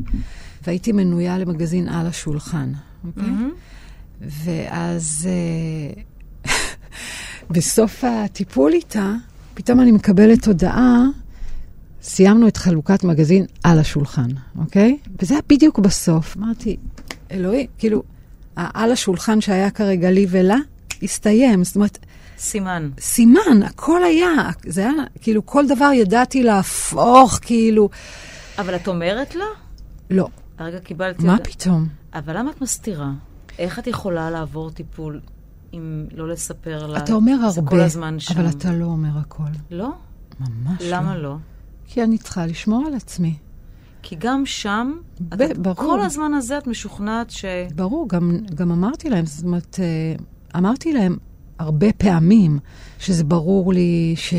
[0.66, 2.72] והייתי מנויה למגזין על השולחן,
[3.05, 3.22] אוקיי?
[3.22, 3.52] מהמם.
[4.20, 6.52] ואז אה,
[7.55, 9.14] בסוף הטיפול איתה,
[9.55, 11.05] פתאום אני מקבלת הודעה,
[12.02, 14.98] סיימנו את חלוקת מגזין על השולחן, אוקיי?
[15.22, 16.37] וזה היה בדיוק בסוף.
[16.37, 16.76] אמרתי,
[17.31, 18.02] אלוהי, כאילו,
[18.57, 20.57] על השולחן שהיה כרגע לי ולה,
[21.03, 21.64] הסתיים.
[21.64, 21.99] זאת אומרת,
[22.38, 22.90] סימן.
[23.01, 24.31] סימן, הכל היה,
[24.66, 27.88] זה היה, כאילו, כל דבר ידעתי להפוך, כאילו,
[28.59, 29.45] אבל את אומרת לה?
[30.11, 31.25] לא, הרגע קיבלתי...
[31.25, 31.88] מה הודעה- פתאום?
[32.14, 33.11] אבל למה את מסתירה?
[33.59, 35.21] איך את יכולה לעבור טיפול
[35.75, 36.99] אם לא לספר לה?
[36.99, 38.35] אתה אומר הרבה, כל הזמן שם.
[38.35, 39.42] אבל אתה לא אומר הכל.
[39.71, 39.88] לא?
[40.40, 40.97] ממש לא.
[40.97, 41.35] למה לא?
[41.87, 43.35] כי אני צריכה לשמור על עצמי.
[44.09, 45.75] כי גם שם, ב- את, ברור.
[45.77, 47.45] כל הזמן הזה את משוכנעת ש...
[47.75, 50.14] ברור, גם, גם אמרתי להם, זאת אומרת, אה,
[50.59, 51.16] אמרתי להם
[51.59, 52.59] הרבה פעמים
[52.99, 54.35] שזה ברור לי ש...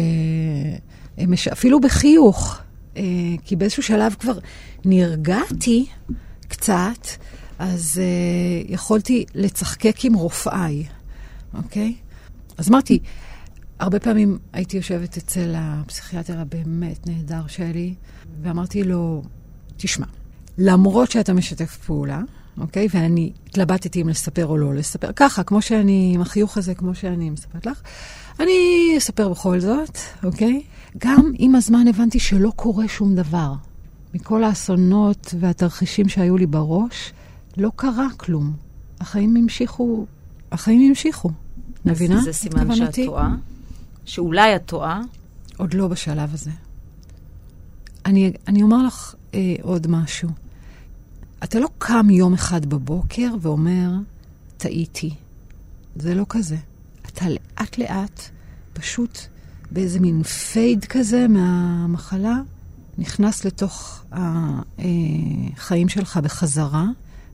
[1.27, 2.59] מש- אפילו בחיוך,
[2.97, 3.03] אה,
[3.45, 4.37] כי באיזשהו שלב כבר
[4.85, 5.85] נרגעתי
[6.47, 7.07] קצת,
[7.59, 10.83] אז אה, יכולתי לצחקק עם רופאיי,
[11.53, 11.95] אוקיי?
[12.57, 12.99] אז אמרתי,
[13.79, 17.93] הרבה פעמים הייתי יושבת אצל הפסיכיאטר הבאמת נהדר שלי,
[18.41, 19.21] ואמרתי לו,
[19.77, 20.05] תשמע,
[20.57, 22.21] למרות שאתה משתף פעולה,
[22.57, 22.87] אוקיי?
[22.93, 27.29] ואני התלבטתי אם לספר או לא לספר, ככה, כמו שאני, עם החיוך הזה, כמו שאני
[27.29, 27.81] מספרת לך,
[28.39, 28.53] אני
[28.97, 30.61] אספר בכל זאת, אוקיי?
[30.97, 33.53] גם עם הזמן הבנתי שלא קורה שום דבר.
[34.13, 37.13] מכל האסונות והתרחישים שהיו לי בראש,
[37.57, 38.53] לא קרה כלום.
[38.99, 40.05] החיים המשיכו,
[40.51, 41.29] החיים המשיכו.
[41.85, 42.21] מבינה?
[42.21, 42.99] זה סימן שאת?
[43.05, 43.35] טועה?
[44.05, 45.01] שאולי את טועה?
[45.57, 46.51] עוד לא בשלב הזה.
[48.05, 50.29] אני, אני אומר לך אה, עוד משהו.
[51.43, 53.91] אתה לא קם יום אחד בבוקר ואומר,
[54.57, 55.13] טעיתי.
[55.95, 56.57] זה לא כזה.
[57.07, 58.21] אתה לאט-לאט,
[58.73, 59.19] פשוט
[59.71, 62.39] באיזה מין פייד כזה מהמחלה,
[62.97, 66.85] נכנס לתוך החיים שלך בחזרה,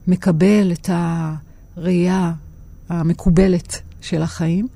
[0.08, 0.90] מקבל את
[1.78, 2.34] הראייה
[2.90, 4.68] המקובלת של החיים,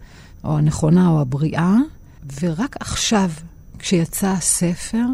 [0.44, 1.76] או הנכונה או הבריאה,
[2.42, 3.32] ורק עכשיו,
[3.80, 5.06] כשיצא הספר,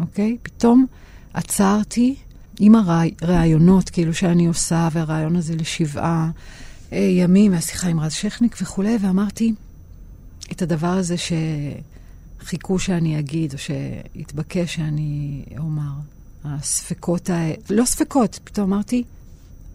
[0.00, 0.36] אוקיי?
[0.42, 0.86] פתאום
[1.34, 2.14] עצרתי
[2.58, 6.30] עם הראיונות, כאילו שאני עושה, והרעיון הזה לשבעה
[6.92, 9.54] אה, ימים, מהשיחה עם רז שכניק וכולי, ואמרתי
[10.52, 11.14] את הדבר הזה
[12.42, 15.90] שחיכו שאני אגיד, או שהתבקש שאני אומר.
[16.44, 19.04] הספקות האלה, לא ספקות, פתאום אמרתי,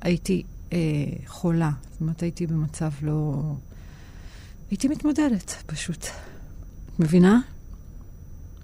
[0.02, 0.78] הייתי אה,
[1.26, 1.72] חולה.
[1.92, 3.42] זאת אומרת, הייתי במצב לא...
[4.72, 6.06] הייתי מתמודדת, פשוט.
[6.94, 7.40] את מבינה?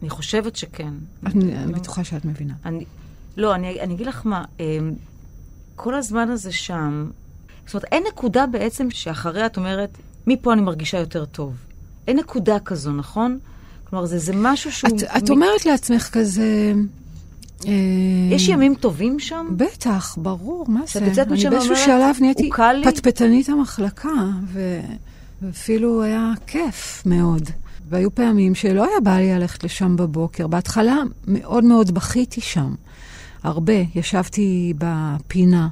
[0.02, 0.94] אני חושבת שכן.
[1.26, 2.54] אני, אני בטוחה שאת מבינה.
[2.66, 2.86] אני,
[3.38, 4.94] לא, אני, אני אגיד לך מה, אמ,
[5.76, 7.10] כל הזמן הזה שם,
[7.66, 9.90] זאת אומרת, אין נקודה בעצם שאחריה את אומרת,
[10.28, 11.54] מפה אני מרגישה יותר טוב.
[12.08, 13.40] אין נקודה כזו, נכון?
[13.90, 14.90] כלומר, זה, זה משהו שהוא...
[14.90, 16.74] את, את אומרת לעצמך כזה...
[17.68, 17.72] אה,
[18.32, 19.48] יש ימים טובים שם?
[19.58, 21.00] בטח, ברור, מה זה?
[21.00, 22.50] אני באיזשהו שלב נהייתי?
[22.86, 24.10] פטפטנית המחלקה.
[25.42, 27.50] ואפילו היה כיף מאוד.
[27.90, 30.48] והיו פעמים שלא היה בא לי ללכת לשם בבוקר.
[30.48, 30.98] בהתחלה
[31.28, 32.76] מאוד מאוד בכיתי שם.
[33.44, 33.74] הרבה.
[33.96, 35.68] ישבתי בפינה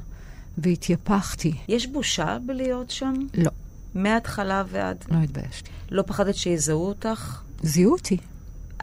[0.58, 1.52] והתייפחתי.
[1.68, 3.14] יש בושה בלהיות שם?
[3.34, 3.50] לא,
[3.94, 5.04] מההתחלה ועד...
[5.10, 5.70] לא התביישתי.
[5.90, 7.40] לא פחדת שיזהו אותך?
[7.62, 8.16] זיהו אותי.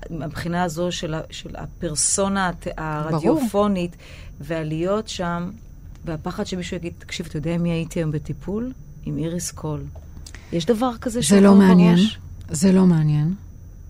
[0.09, 3.95] מבחינה הזו של, ה, של הפרסונה הרדיופונית,
[4.41, 5.49] והלהיות שם,
[6.05, 8.71] והפחד שמישהו יגיד, תקשיב, אתה יודע מי הייתי היום בטיפול?
[9.05, 9.83] עם איריס קול.
[10.51, 11.95] יש דבר כזה זה לא מעניין.
[11.95, 12.19] בראש?
[12.49, 13.35] זה לא מעניין.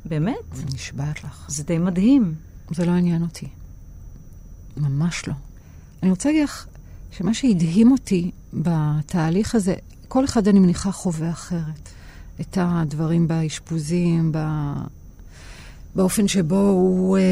[0.06, 0.74] באמת?
[0.74, 1.46] נשבעת לך.
[1.48, 2.34] זה די מדהים.
[2.72, 3.48] זה לא עניין אותי.
[4.78, 5.34] ממש לא.
[6.04, 6.66] אני רוצה להגיד לך
[7.12, 9.76] שמה שהדהים אותי בתהליך הזה,
[10.08, 11.90] כל אחד, אני מניחה, חווה אחרת.
[12.42, 14.38] את הדברים באשפוזים, ב...
[15.96, 17.24] באופן שבו הוא אה,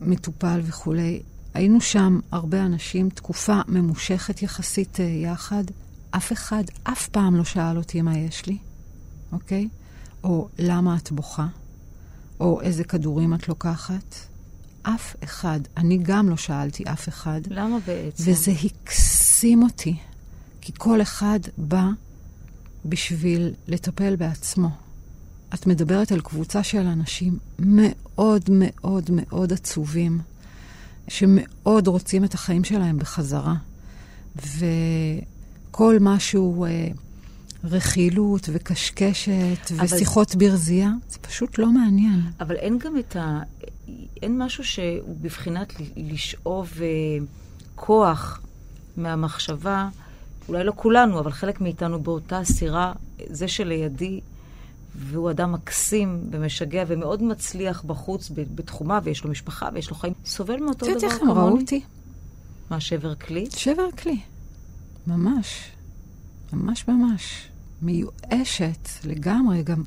[0.00, 1.22] מטופל וכולי.
[1.54, 5.64] היינו שם הרבה אנשים, תקופה ממושכת יחסית אה, יחד.
[6.10, 8.58] אף אחד אף פעם לא שאל אותי מה יש לי,
[9.32, 9.68] אוקיי?
[10.24, 11.46] או למה את בוכה,
[12.40, 14.14] או איזה כדורים את לוקחת.
[14.82, 15.60] אף אחד.
[15.76, 17.40] אני גם לא שאלתי אף אחד.
[17.50, 18.24] למה בעצם?
[18.26, 19.96] וזה הקסים אותי,
[20.60, 21.84] כי כל אחד בא
[22.84, 24.70] בשביל לטפל בעצמו.
[25.54, 30.20] את מדברת על קבוצה של אנשים מאוד מאוד מאוד עצובים,
[31.08, 33.54] שמאוד רוצים את החיים שלהם בחזרה.
[34.36, 36.88] וכל משהו, אה,
[37.64, 42.20] רכילות וקשקשת אבל- ושיחות ברזייה, זה פשוט לא מעניין.
[42.40, 43.40] אבל אין גם את ה...
[44.22, 46.86] אין משהו שהוא בבחינת לשאוב אה,
[47.74, 48.40] כוח
[48.96, 49.88] מהמחשבה,
[50.48, 52.92] אולי לא כולנו, אבל חלק מאיתנו באותה סירה,
[53.30, 54.20] זה שלידי,
[54.94, 60.56] והוא אדם מקסים ומשגע ומאוד מצליח בחוץ בתחומה, ויש לו משפחה ויש לו חיים, סובל
[60.56, 61.60] מאותו את יודעת דבר איך הם ראו כמוני.
[61.62, 61.80] אותי?
[62.70, 63.46] מה, שבר כלי?
[63.50, 64.20] שבר כלי.
[65.06, 65.70] ממש.
[66.52, 67.47] ממש ממש.
[67.82, 69.82] מיואשת לגמרי, גם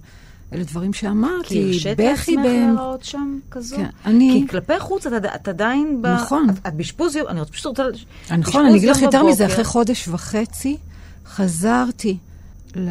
[0.54, 2.76] אלה דברים כי שאמרתי, הרשית בכי לעצמך בהם.
[2.76, 3.76] להיראות שם כזו?
[3.76, 4.42] כן, אני...
[4.42, 6.02] כי כלפי חוץ את, את עדיין...
[6.02, 6.08] ב...
[6.08, 6.50] נכון.
[6.50, 7.84] את, את באשפוז יום, אני פשוט רוצה...
[8.38, 9.46] נכון, אני אגיד לך יותר מזה.
[9.46, 10.78] אחרי חודש וחצי
[11.26, 12.18] חזרתי
[12.76, 12.90] ל,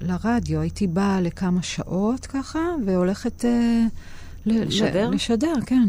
[0.00, 3.44] לרדיו, הייתי באה לכמה שעות ככה, והולכת...
[3.44, 3.84] אה,
[4.46, 5.10] ל- לשדר?
[5.10, 5.88] ל- לשדר, כן.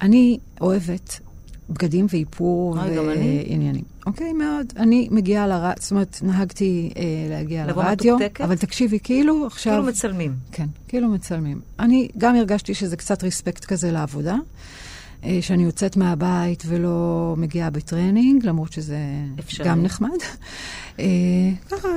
[0.00, 1.20] אני אוהבת
[1.70, 2.76] בגדים ואיפור.
[2.76, 3.84] ועניינים.
[4.06, 4.72] אוקיי, מאוד.
[4.76, 8.16] אני מגיעה לרדיו, זאת אומרת, נהגתי אה, להגיע לרדיו?
[8.44, 9.72] אבל תקשיבי, כאילו עכשיו...
[9.72, 10.34] כאילו מצלמים.
[10.52, 11.60] כן, כאילו מצלמים.
[11.78, 14.36] אני גם הרגשתי שזה קצת respect כזה לעבודה,
[15.24, 18.98] אה, שאני יוצאת מהבית ולא מגיעה בטרנינג, למרות שזה
[19.38, 19.68] אפשרי.
[19.68, 20.18] גם נחמד.
[21.00, 21.04] אה,
[21.70, 21.88] ככה.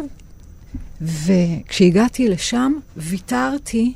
[1.01, 3.93] וכשהגעתי לשם, ויתרתי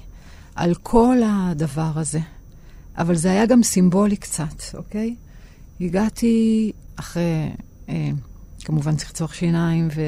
[0.56, 2.20] על כל הדבר הזה.
[2.98, 5.16] אבל זה היה גם סימבולי קצת, אוקיי?
[5.82, 7.50] הגעתי אחרי,
[7.90, 8.10] אה,
[8.64, 10.02] כמובן צחצוח שיניים ו...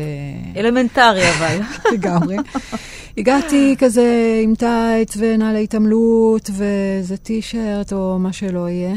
[0.56, 1.60] אלמנטרי אבל.
[1.94, 2.38] לגמרי.
[3.18, 8.96] הגעתי כזה עם טייץ ונעלי התעמלות ואיזה טישרט או מה שלא יהיה,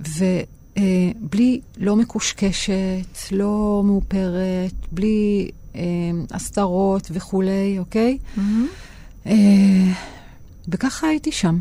[0.00, 5.80] ובלי, לא מקושקשת, לא מאופרת, בלי אה,
[6.30, 8.18] הסתרות וכולי, אוקיי?
[9.26, 9.92] אה,
[10.68, 11.58] וככה הייתי שם.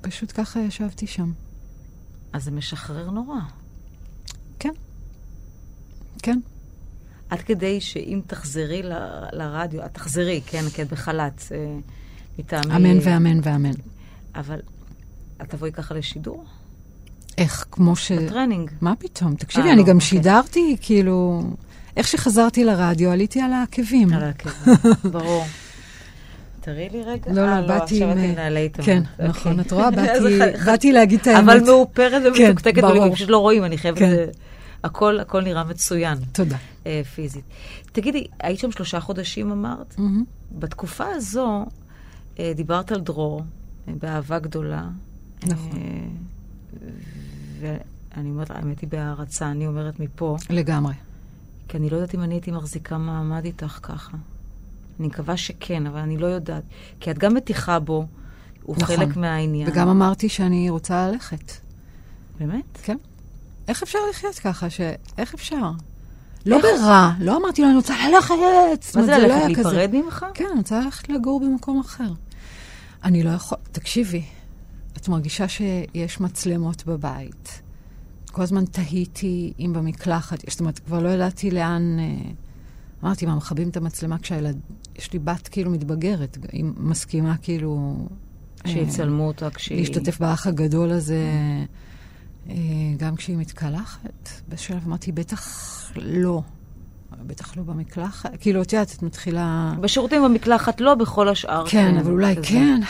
[0.00, 1.30] פשוט ככה ישבתי שם.
[2.32, 3.38] אז זה משחרר נורא.
[4.58, 4.72] כן.
[6.22, 6.38] כן.
[7.30, 11.76] עד כדי שאם תחזרי ל- לרדיו, את תחזרי, כן, כי את בחל"ת, אה,
[12.38, 12.76] מטעמי...
[12.76, 13.72] אמן ואמן ואמן.
[14.34, 14.60] אבל
[15.42, 16.44] את תבואי ככה לשידור?
[17.38, 18.12] איך, כמו ש...
[18.12, 18.70] בטרנינג.
[18.80, 19.34] מה פתאום?
[19.34, 20.08] תקשיבי, אה, אני לא, גם אוקיי.
[20.08, 21.42] שידרתי, כאילו...
[21.96, 24.12] איך שחזרתי לרדיו, עליתי על העקבים.
[24.12, 24.50] על העקב,
[25.12, 25.44] ברור.
[26.60, 27.32] תראי לי רגע.
[27.32, 28.18] לא, אה, לא, באתי עכשיו עם...
[28.18, 28.76] נעלי התעמלות.
[28.76, 29.28] כן, אוקיי.
[29.28, 29.88] נכון, את רואה?
[30.66, 31.38] באתי- להגיד את האמת.
[31.42, 33.02] אבל מאופרת כן, ומתוקתקת, ברור.
[33.02, 33.98] ולי, פשוט לא רואים, אני חייבת...
[33.98, 34.04] כן.
[34.04, 34.24] אה,
[34.84, 36.56] הכל, הכל נראה מצוין, תודה.
[36.86, 37.44] אה, פיזית.
[37.92, 39.96] תגידי, היית שם שלושה חודשים, אמרת?
[40.52, 41.66] בתקופה הזו
[42.38, 43.42] אה, דיברת על דרור,
[43.88, 44.88] אה, באהבה גדולה.
[45.46, 45.70] נכון.
[45.76, 46.88] אה,
[47.60, 50.94] ואני אומרת, האמת היא בהערצה, אני אומרת מפה, לגמרי.
[51.68, 54.16] כי אני לא יודעת אם אני הייתי מחזיקה מעמד איתך ככה.
[55.00, 56.62] אני מקווה שכן, אבל אני לא יודעת.
[57.00, 58.06] כי את גם מתיחה בו,
[58.62, 58.96] הוא נכון.
[58.96, 59.68] חלק מהעניין.
[59.68, 61.52] וגם אמרתי שאני רוצה ללכת.
[62.38, 62.78] באמת?
[62.82, 62.96] כן.
[63.68, 64.70] איך אפשר לחיות ככה?
[64.70, 64.80] ש...
[65.18, 65.70] איך אפשר?
[66.46, 68.34] לא ברע, לא אמרתי לו, אני רוצה ללכת.
[68.96, 69.44] מה זה לא ללכת?
[69.44, 70.26] להיפרד ממך?
[70.34, 72.12] כן, אני רוצה ללכת לגור במקום אחר.
[73.04, 73.58] אני לא יכול...
[73.72, 74.22] תקשיבי,
[74.96, 77.62] את מרגישה שיש מצלמות בבית.
[78.32, 81.98] כל הזמן תהיתי אם במקלחת, זאת אומרת, כבר לא ידעתי לאן...
[81.98, 82.30] אה,
[83.04, 84.60] אמרתי, מה, מכבים את המצלמה כשהילד...
[84.96, 87.96] יש לי בת כאילו מתבגרת, היא מסכימה כאילו...
[88.66, 89.78] אה, שיצלמו אותה כשהיא...
[89.78, 91.24] להשתתף באח הגדול הזה,
[92.48, 92.54] אה,
[92.96, 94.28] גם כשהיא מתקלחת.
[94.48, 95.46] באיזשהו שלב אמרתי, בטח
[95.96, 96.42] לא.
[97.26, 98.30] בטח לא במקלחת.
[98.40, 99.74] כאילו, את יודעת, את מתחילה...
[99.80, 101.64] בשירותים במקלחת, לא בכל השאר.
[101.68, 102.34] כן, אבל אולי.
[102.42, 102.80] כן.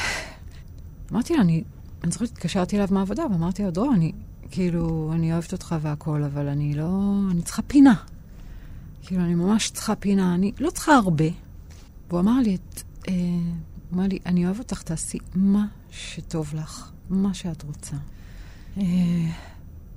[1.13, 1.65] אמרתי לה, אני,
[2.05, 4.13] אני זוכרת, התקשרתי אליו מהעבודה, ואמרתי לו, דרור, אני,
[4.51, 6.89] כאילו, אני אוהבת אותך והכול, אבל אני לא,
[7.31, 7.95] אני צריכה פינה.
[9.03, 11.25] כאילו, אני ממש צריכה פינה, אני לא צריכה הרבה.
[12.09, 13.15] והוא אמר לי, את, אה,
[13.93, 17.97] אמר לי, אני אוהב אותך, תעשי מה שטוב לך, מה שאת רוצה.
[18.79, 18.85] אה,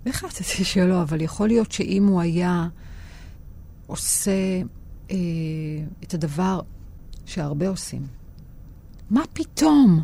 [0.06, 2.68] החלטתי שלא, אבל יכול להיות שאם הוא היה
[3.88, 4.62] עושה
[5.12, 5.16] אה,
[6.04, 6.60] את הדבר
[7.26, 8.08] שהרבה עושים,
[9.10, 10.04] מה פתאום?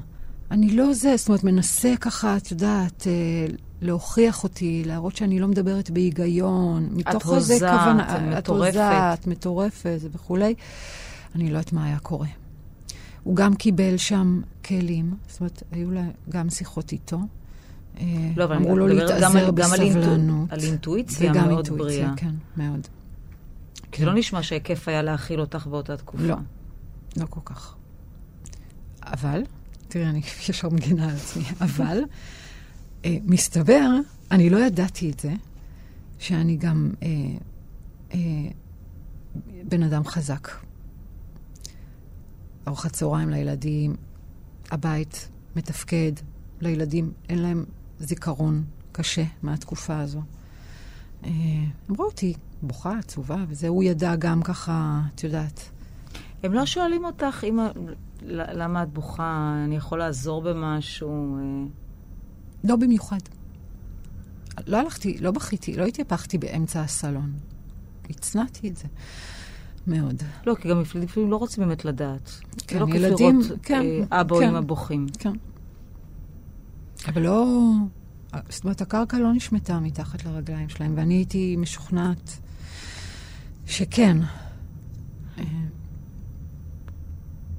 [0.51, 5.47] אני לא זה, זאת אומרת, מנסה ככה, את יודעת, אה, להוכיח אותי, להראות שאני לא
[5.47, 6.89] מדברת בהיגיון.
[6.91, 9.27] מתוך איזה כוונה, את את מטורפת.
[9.27, 10.53] מטורפת וכולי.
[11.35, 12.27] אני לא יודעת מה היה קורה.
[13.23, 17.19] הוא גם קיבל שם כלים, זאת אומרת, היו לה גם שיחות איתו.
[17.99, 18.03] אה,
[18.35, 20.51] לא, אבל אמרו לו להתאזר על- גם על אינטו- בסבלנות.
[20.53, 22.13] על אינטואיציה מאוד אינטואיציה, בריאה.
[22.17, 22.87] כן, מאוד.
[23.91, 26.23] כי זה לא נשמע שהיקף היה להכיל אותך באותה תקופה.
[26.23, 26.35] לא.
[27.17, 27.75] לא כל כך.
[29.03, 29.41] אבל,
[29.87, 31.99] תראי, אני ישר מגינה על עצמי, אבל,
[33.05, 33.89] אה, מסתבר,
[34.31, 35.33] אני לא ידעתי את זה,
[36.19, 37.07] שאני גם אה,
[38.13, 38.19] אה,
[39.63, 40.47] בן אדם חזק.
[42.67, 43.95] ארוחת צהריים לילדים,
[44.71, 46.11] הבית מתפקד,
[46.61, 47.65] לילדים אין להם
[47.99, 50.21] זיכרון קשה מהתקופה הזו.
[51.23, 51.29] אה,
[51.89, 55.69] ראו אותי בוכה, עצובה, וזה, הוא ידע גם ככה, את יודעת,
[56.43, 57.43] הם לא שואלים אותך,
[58.21, 61.37] ל- למה את בוכה, אני יכול לעזור במשהו?
[61.37, 61.65] אה,
[62.63, 63.19] לא במיוחד.
[64.67, 67.33] לא הלכתי, לא בכיתי, לא התייפחתי באמצע הסלון.
[68.09, 68.87] הצנעתי את זה
[69.87, 70.23] מאוד.
[70.47, 72.39] לא, כי גם לפעמים לא רוצים באמת לדעת.
[72.67, 74.49] כן, זה לא ילדים, כן, אה, אבא או כן.
[74.49, 75.07] אמא בוכים.
[75.19, 75.33] כן.
[77.07, 77.45] אבל לא...
[78.49, 82.39] זאת אומרת, הקרקע לא נשמטה מתחת לרגליים שלהם, ואני הייתי משוכנעת
[83.65, 84.17] שכן.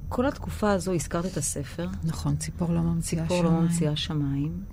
[0.09, 3.63] כל התקופה הזו, הזכרת את הספר, נכון, ציפור לא ממציאה ציפור לא שמיים.
[3.63, 4.63] ממציאה שמיים.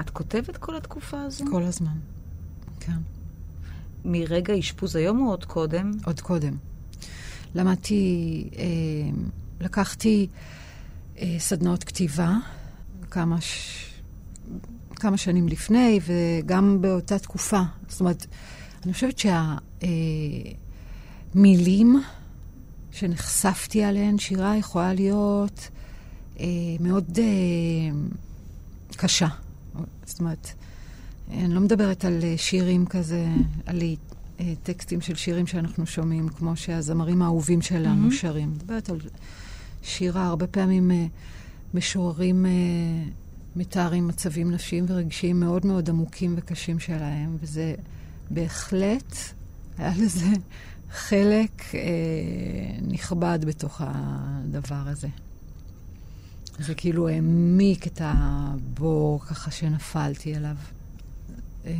[0.00, 1.44] את כותבת כל התקופה הזו?
[1.50, 1.98] כל הזמן,
[2.80, 2.98] כן.
[4.04, 5.90] מרגע אשפוז היום או עוד קודם?
[6.04, 6.56] עוד קודם.
[7.54, 8.64] למדתי, אה,
[9.60, 10.28] לקחתי
[11.18, 12.36] אה, סדנאות כתיבה
[13.10, 13.84] כמה, ש...
[14.94, 17.60] כמה שנים לפני, וגם באותה תקופה.
[17.88, 18.26] זאת אומרת,
[18.84, 19.22] אני חושבת
[21.34, 22.02] שהמילים
[22.90, 25.68] שנחשפתי עליהן, שירה יכולה להיות
[26.40, 26.46] אה,
[26.80, 27.24] מאוד אה,
[28.96, 29.28] קשה.
[30.04, 30.48] זאת אומרת,
[31.30, 33.26] אני לא מדברת על אה, שירים כזה,
[33.66, 33.82] על
[34.40, 38.10] אה, טקסטים של שירים שאנחנו שומעים, כמו שהזמרים האהובים שלנו מהמם.
[38.10, 38.50] שרים.
[38.50, 38.98] מדברת על
[39.82, 41.06] שירה, הרבה פעמים אה,
[41.74, 42.46] משוררים
[43.56, 47.74] מתארים מצבים נפשיים ורגשיים מאוד מאוד עמוקים וקשים שלהם, וזה
[48.30, 49.14] בהחלט,
[49.78, 50.26] היה לזה
[50.90, 51.80] חלק אה,
[52.82, 55.08] נכבד בתוך הדבר הזה.
[56.58, 60.56] זה כאילו העמיק את הבור ככה שנפלתי אליו.
[61.66, 61.72] אה,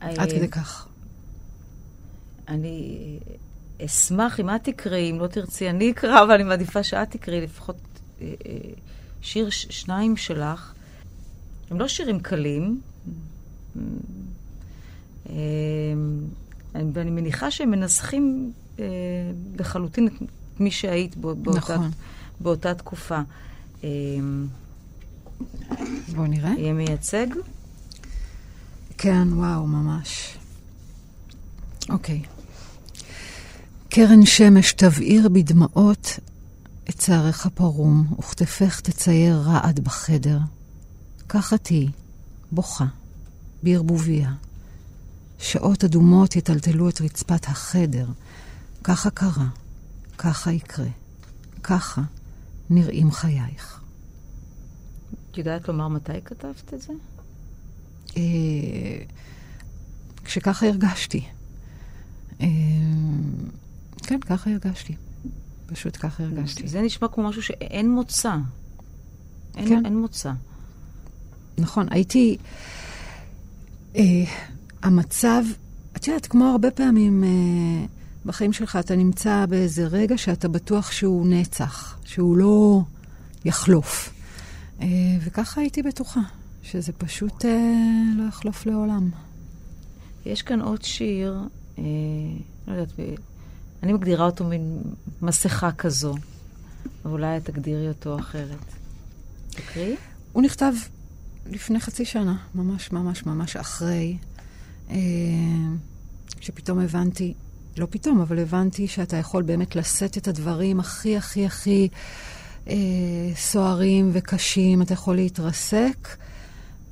[0.00, 0.88] עד כדי כך.
[2.48, 2.98] אני
[3.84, 7.76] אשמח אם את תקראי, אם לא תרצי אני אקרא, אבל אני מעדיפה שאת תקראי לפחות
[8.20, 8.56] אה, אה,
[9.22, 10.74] שיר שניים שלך.
[11.70, 12.80] הם לא שירים קלים,
[15.28, 15.34] אה,
[16.74, 18.84] אני- ואני מניחה שהם מנסחים אה,
[19.58, 20.12] לחלוטין את
[20.60, 21.90] מי שהיית באותה, נכון.
[22.40, 23.20] באותה תקופה.
[23.84, 23.88] אה,
[26.14, 26.50] בואו נראה.
[26.58, 27.26] יהיה מייצג?
[28.98, 30.36] כן, וואו, ממש.
[31.88, 32.22] אוקיי.
[33.88, 36.18] קרן שמש תבעיר בדמעות
[36.90, 40.38] את שערך פרום, וכתפך תצייר רעד בחדר.
[41.28, 41.88] ככה תהי,
[42.52, 42.86] בוכה,
[43.62, 44.32] בערבוביה.
[45.38, 48.06] שעות אדומות יטלטלו את רצפת החדר.
[48.84, 49.46] ככה קרה,
[50.18, 50.88] ככה יקרה.
[51.62, 52.02] ככה
[52.70, 53.80] נראים חייך.
[55.30, 56.92] את יודעת לומר מתי כתבת את זה?
[58.16, 58.22] אה,
[60.24, 61.24] כשככה הרגשתי.
[62.40, 62.46] אה,
[64.02, 64.94] כן, ככה הרגשתי.
[65.66, 66.68] פשוט ככה הרגשתי.
[66.68, 68.36] זה נשמע כמו משהו שאין מוצא.
[69.56, 69.84] אין, כן.
[69.84, 70.32] אין מוצא.
[71.58, 72.36] נכון, הייתי...
[73.96, 74.02] אה,
[74.82, 75.42] המצב,
[75.96, 77.86] את יודעת, כמו הרבה פעמים אה,
[78.26, 82.82] בחיים שלך, אתה נמצא באיזה רגע שאתה בטוח שהוא נצח, שהוא לא
[83.44, 84.12] יחלוף.
[84.80, 84.86] אה,
[85.20, 86.20] וככה הייתי בטוחה,
[86.62, 87.72] שזה פשוט אה,
[88.16, 89.10] לא יחלוף לעולם.
[90.26, 91.38] יש כאן עוד שיר,
[91.78, 91.82] אה,
[92.68, 92.98] לא יודעת,
[93.82, 94.82] אני מגדירה אותו מין
[95.22, 96.14] מסכה כזו,
[97.04, 98.64] אבל אולי את תגדירי אותו אחרת.
[99.50, 99.96] תקריאי?
[100.32, 100.72] הוא נכתב
[101.46, 104.16] לפני חצי שנה, ממש ממש ממש אחרי,
[106.40, 107.34] כשפתאום הבנתי,
[107.76, 111.88] לא פתאום, אבל הבנתי שאתה יכול באמת לשאת את הדברים הכי הכי הכי
[112.68, 112.74] אה,
[113.36, 116.08] סוערים וקשים, אתה יכול להתרסק,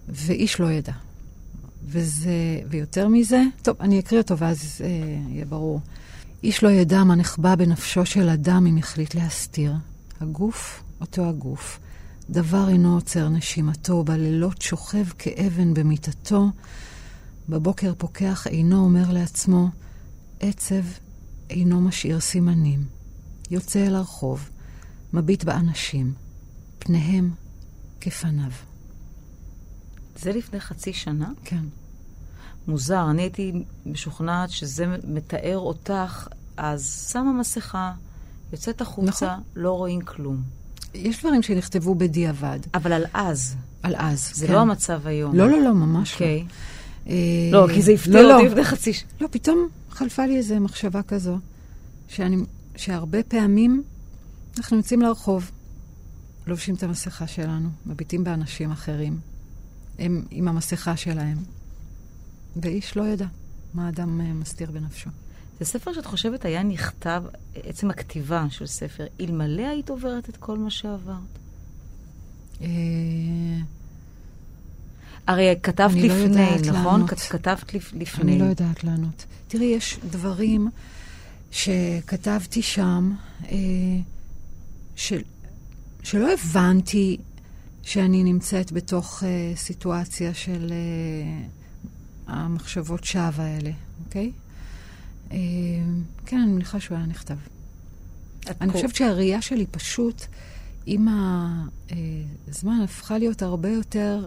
[0.08, 0.92] ואיש לא ידע.
[1.84, 4.88] וזה, ויותר מזה, טוב, אני אקריא אותו ואז אה,
[5.28, 5.80] יהיה ברור.
[6.42, 9.72] איש לא ידע מה נחבא בנפשו של אדם אם החליט להסתיר.
[10.20, 11.80] הגוף, אותו הגוף.
[12.30, 16.50] דבר אינו עוצר נשימתו, בלילות שוכב כאבן במיטתו,
[17.48, 19.68] בבוקר פוקח עינו אומר לעצמו,
[20.42, 20.82] עצב
[21.50, 22.84] אינו משאיר סימנים.
[23.50, 24.50] יוצא אל הרחוב,
[25.12, 26.12] מביט באנשים,
[26.78, 27.30] פניהם
[28.00, 28.50] כפניו.
[30.16, 31.30] זה לפני חצי שנה?
[31.44, 31.64] כן.
[32.68, 37.92] מוזר, אני הייתי משוכנעת שזה מתאר אותך, אז שמה מסכה,
[38.52, 39.42] יוצאת החוצה, נכון.
[39.56, 40.42] לא רואים כלום.
[40.94, 42.58] יש דברים שנכתבו בדיעבד.
[42.74, 43.56] אבל על אז.
[43.82, 44.52] על אז, זה כן.
[44.52, 45.36] לא המצב היום.
[45.36, 46.44] לא, לא, לא, ממש אוקיי.
[47.06, 47.66] לא.
[47.66, 48.50] לא, כי זה הפתיע לא, אותי לא.
[48.50, 49.08] לפני חצי שנה.
[49.20, 51.38] לא, פתאום חלפה לי איזו מחשבה כזו,
[52.08, 52.36] שאני,
[52.76, 53.82] שהרבה פעמים
[54.56, 55.50] אנחנו יוצאים לרחוב,
[56.46, 59.20] לובשים את המסכה שלנו, מביטים באנשים אחרים,
[59.98, 61.38] הם עם המסכה שלהם,
[62.56, 63.26] ואיש לא ידע
[63.74, 65.10] מה האדם אה, מסתיר בנפשו.
[65.58, 67.24] זה ספר שאת חושבת היה נכתב,
[67.54, 71.38] עצם הכתיבה של ספר, אלמלא היית עוברת את כל מה שעברת?
[75.28, 77.06] אה, הרי כתבת לא לפני, יודעת נכון?
[77.06, 78.32] כת- כתבת לפ- לפני.
[78.32, 79.24] אני לא יודעת לענות.
[79.48, 80.68] תראי, יש דברים
[81.50, 83.12] שכתבתי שם,
[83.48, 83.56] אה,
[84.96, 85.22] של,
[86.02, 87.16] שלא הבנתי
[87.82, 91.46] שאני נמצאת בתוך אה, סיטואציה של אה,
[92.34, 93.70] המחשבות שווא האלה,
[94.06, 94.32] אוקיי?
[95.32, 95.36] אה,
[96.26, 97.36] כן, אני מניחה שהוא היה נכתב.
[98.60, 100.22] אני חושבת שהראייה שלי פשוט,
[100.86, 101.08] עם
[102.48, 104.26] הזמן, הפכה להיות הרבה יותר...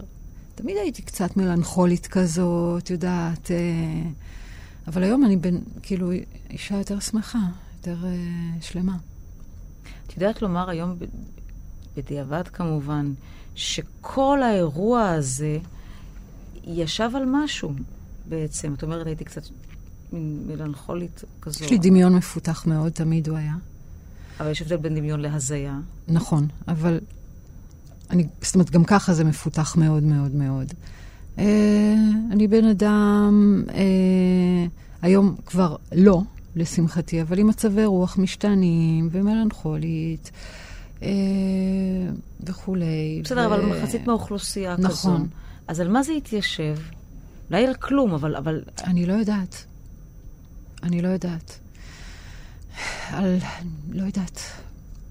[0.56, 3.56] תמיד הייתי קצת מלנכולית כזאת, יודעת, אה,
[4.86, 6.10] אבל היום אני בין, כאילו
[6.50, 7.38] אישה יותר שמחה,
[7.76, 8.96] יותר אה, שלמה.
[10.06, 10.96] את יודעת לומר היום,
[11.96, 13.12] בדיעבד כמובן,
[13.54, 15.58] שכל האירוע הזה
[16.64, 17.72] ישב על משהו
[18.28, 18.74] בעצם.
[18.74, 19.42] את אומרת, הייתי קצת
[20.12, 21.64] מין מלנכולית כזו.
[21.64, 23.54] יש לי דמיון מפותח מאוד, תמיד הוא היה.
[24.40, 25.78] אבל יש הבדל בין דמיון להזיה.
[26.08, 27.00] נכון, אבל
[28.10, 30.72] אני, זאת אומרת, גם ככה זה מפותח מאוד מאוד מאוד.
[31.38, 31.94] אה,
[32.32, 34.66] אני בן אדם, אה,
[35.02, 36.22] היום כבר לא,
[36.56, 40.30] לשמחתי, אבל עם מצבי רוח משתנים ומלנכולית
[41.02, 41.08] אה,
[42.40, 43.20] וכולי.
[43.24, 44.86] בסדר, ו- אבל מחצית מהאוכלוסייה כזו.
[44.88, 45.28] נכון.
[45.68, 46.76] אז על מה זה התיישב?
[47.50, 49.64] אולי על כלום, אבל, אבל אני לא יודעת.
[50.82, 51.58] אני לא יודעת.
[53.10, 53.38] על...
[53.92, 54.40] לא יודעת.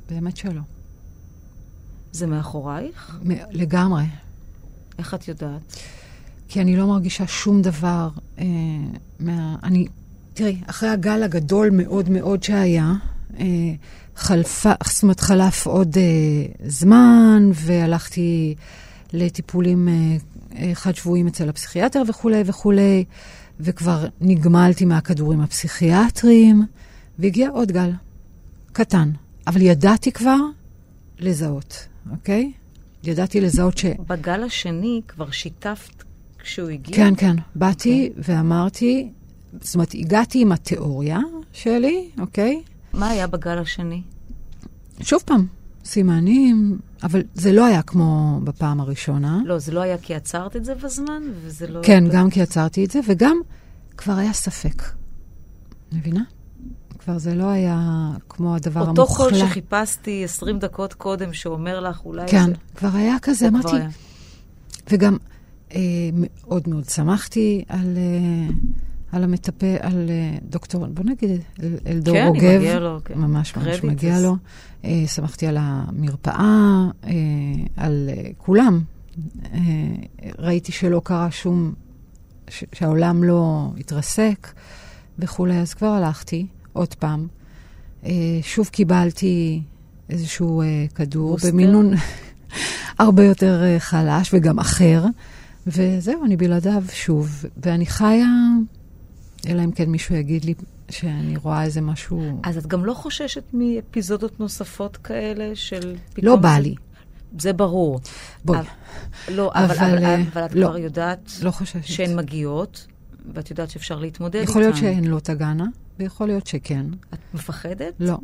[0.10, 0.62] באמת שלא.
[2.16, 3.20] זה מאחורייך?
[3.51, 4.03] לגמרי.
[4.99, 5.78] איך את יודעת?
[6.47, 8.09] כי אני לא מרגישה שום דבר
[8.39, 8.45] אה,
[9.20, 9.55] מה...
[9.63, 9.88] אני...
[10.34, 12.93] תראי, אחרי הגל הגדול מאוד מאוד שהיה,
[13.39, 13.45] אה,
[14.16, 18.55] חלפה, זאת אומרת, חלף עוד אה, זמן, והלכתי
[19.13, 19.93] לטיפולים אה,
[20.55, 23.05] אה, חד-שבועיים אצל הפסיכיאטר וכולי וכולי,
[23.59, 26.66] וכבר נגמלתי מהכדורים הפסיכיאטריים,
[27.20, 27.91] והגיע עוד גל,
[28.72, 29.11] קטן.
[29.47, 30.38] אבל ידעתי כבר
[31.20, 32.51] לזהות, אוקיי?
[33.03, 33.86] ידעתי לזהות ש...
[34.08, 36.03] בגל השני כבר שיתפת
[36.39, 36.95] כשהוא הגיע?
[36.95, 37.36] כן, כן.
[37.56, 39.10] באתי ואמרתי,
[39.62, 41.20] זאת אומרת, הגעתי עם התיאוריה
[41.53, 42.64] שלי, אוקיי?
[42.93, 44.01] מה היה בגל השני?
[45.01, 45.47] שוב פעם,
[45.86, 49.39] סימנים, אבל זה לא היה כמו בפעם הראשונה.
[49.45, 51.80] לא, זה לא היה כי עצרת את זה בזמן, וזה לא...
[51.84, 53.38] כן, גם כי עצרתי את זה, וגם
[53.97, 54.84] כבר היה ספק.
[55.91, 56.22] מבינה?
[57.06, 59.18] כבר זה לא היה כמו הדבר אותו המוחלט.
[59.18, 62.53] קול שחיפשתי 20 דקות קודם, שאומר לך אולי כן, זה...
[62.76, 63.89] כבר היה כזה, אמרתי, היה.
[64.91, 65.18] וגם
[65.76, 65.80] אה,
[66.14, 68.53] מאוד מאוד שמחתי על, אה,
[69.12, 72.58] על המטפל, על אה, דוקטור, בוא נגיד, אל, אלדור כן, עוגב.
[72.58, 73.14] מגיע לו, כן.
[73.14, 74.36] ממש ממש קרדיט, מגיע לו.
[74.86, 77.12] אה, שמחתי על המרפאה, אה,
[77.78, 78.82] על אה, כולם.
[79.53, 79.60] אה,
[80.39, 81.74] ראיתי שלא קרה שום,
[82.49, 84.53] ש, שהעולם לא התרסק
[85.20, 87.28] וכולי, אז כבר הלכתי עוד פעם.
[88.05, 88.11] אה,
[88.41, 89.61] שוב קיבלתי
[90.09, 90.65] איזשהו אה,
[90.95, 91.47] כדור בוסטר?
[91.51, 91.93] במינון
[92.99, 95.05] הרבה יותר אה, חלש וגם אחר,
[95.67, 97.45] וזהו, אני בלעדיו שוב.
[97.63, 98.28] ואני חיה,
[99.47, 100.53] אלא אם כן מישהו יגיד לי
[100.89, 102.39] שאני רואה איזה משהו...
[102.43, 105.95] אז את גם לא חוששת מאפיזודות נוספות כאלה של.
[106.23, 106.76] לא בא זה- לי,
[107.39, 107.99] זה ברור.
[108.45, 108.67] בואי, אבל-
[109.36, 110.67] לא, אבל, אבל, אבל, אבל את לא.
[110.67, 111.51] כבר יודעת לא.
[111.82, 112.88] שהן מגיעות,
[113.34, 114.49] ואת יודעת שאפשר להתמודד איתן.
[114.49, 115.65] יכול להיות שהן לא תגענה,
[116.00, 116.86] ויכול להיות שכן.
[117.14, 117.93] את מפחדת?
[118.00, 118.18] לא.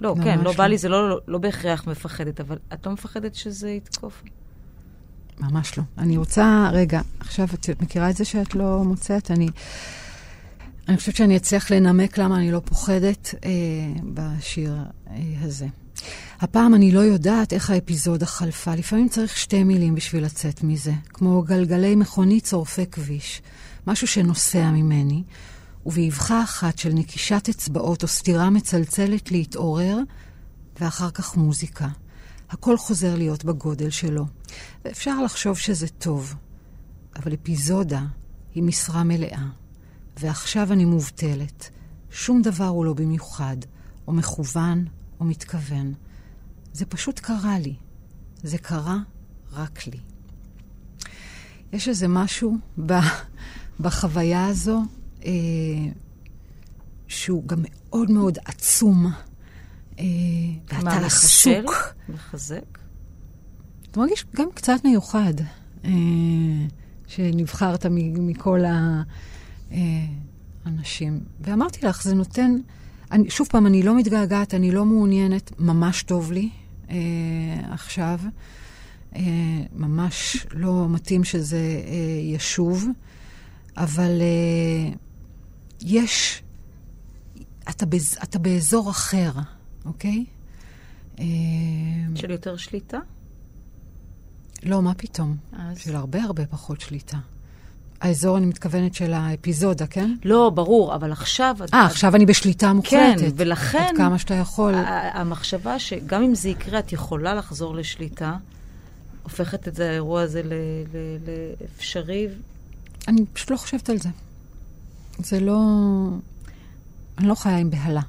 [0.00, 0.52] לא, כן, לא לא.
[0.52, 4.22] בא לי, זה לא, לא, לא בהכרח מפחדת, אבל את לא מפחדת שזה יתקוף?
[5.40, 5.84] ממש לא.
[5.98, 9.30] אני רוצה, רגע, עכשיו את מכירה את זה שאת לא מוצאת?
[9.30, 9.48] אני,
[10.88, 13.50] אני חושבת שאני אצליח לנמק למה אני לא פוחדת אה,
[14.14, 14.74] בשיר
[15.10, 15.66] אה, הזה.
[16.40, 18.74] הפעם אני לא יודעת איך האפיזודה חלפה.
[18.74, 23.42] לפעמים צריך שתי מילים בשביל לצאת מזה, כמו גלגלי מכונית צורפי כביש.
[23.86, 25.22] משהו שנוסע ממני,
[25.86, 29.98] ובאבחה אחת של נקישת אצבעות או סתירה מצלצלת להתעורר,
[30.80, 31.88] ואחר כך מוזיקה.
[32.50, 34.26] הכל חוזר להיות בגודל שלו.
[34.84, 36.34] ואפשר לחשוב שזה טוב,
[37.16, 38.02] אבל אפיזודה
[38.54, 39.46] היא משרה מלאה,
[40.20, 41.70] ועכשיו אני מובטלת.
[42.10, 43.56] שום דבר הוא לא במיוחד,
[44.08, 44.84] או מכוון,
[45.20, 45.94] או מתכוון.
[46.72, 47.74] זה פשוט קרה לי.
[48.42, 48.98] זה קרה
[49.52, 49.98] רק לי.
[51.72, 52.92] יש איזה משהו ב,
[53.80, 54.82] בחוויה הזו
[55.24, 55.32] אה,
[57.08, 59.06] שהוא גם מאוד מאוד עצום.
[59.98, 60.04] אה,
[60.68, 61.06] ואתה?
[61.06, 61.94] עסוק.
[62.08, 62.78] מחזק?
[63.90, 65.34] אתה מרגיש גם קצת מיוחד,
[65.84, 65.90] אה,
[67.06, 68.60] שנבחרת מכל
[69.70, 71.20] האנשים.
[71.40, 72.56] ואמרתי לך, זה נותן...
[73.12, 76.50] אני, שוב פעם, אני לא מתגעגעת, אני לא מעוניינת, ממש טוב לי
[76.90, 76.96] אה,
[77.70, 78.20] עכשיו.
[79.16, 79.22] אה,
[79.72, 81.56] ממש לא מתאים שזה
[81.86, 82.86] אה, ישוב,
[83.76, 84.92] אבל אה,
[85.82, 86.42] יש...
[87.70, 89.30] אתה, בז, אתה באזור אחר,
[89.84, 90.24] אוקיי?
[91.18, 91.24] אה,
[92.14, 92.98] של יותר שליטה?
[94.62, 95.36] לא, מה פתאום?
[95.52, 95.78] אז...
[95.78, 97.16] של הרבה הרבה פחות שליטה.
[98.00, 100.14] האזור, אני מתכוונת, של האפיזודה, כן?
[100.24, 101.56] לא, ברור, אבל עכשיו...
[101.60, 103.20] אה, את- עכשיו אני בשליטה מוחלטת.
[103.20, 103.86] כן, ולכן...
[103.90, 104.74] עד כמה שאתה יכול.
[105.12, 108.36] המחשבה שגם אם זה יקרה, את יכולה לחזור לשליטה,
[109.22, 110.52] הופכת את זה, האירוע הזה ל-
[110.94, 111.16] ל-
[111.60, 112.28] לאפשרי.
[113.08, 114.08] אני פשוט לא חושבת על זה.
[115.18, 115.60] זה לא...
[117.18, 118.00] אני לא חיה עם בהלה.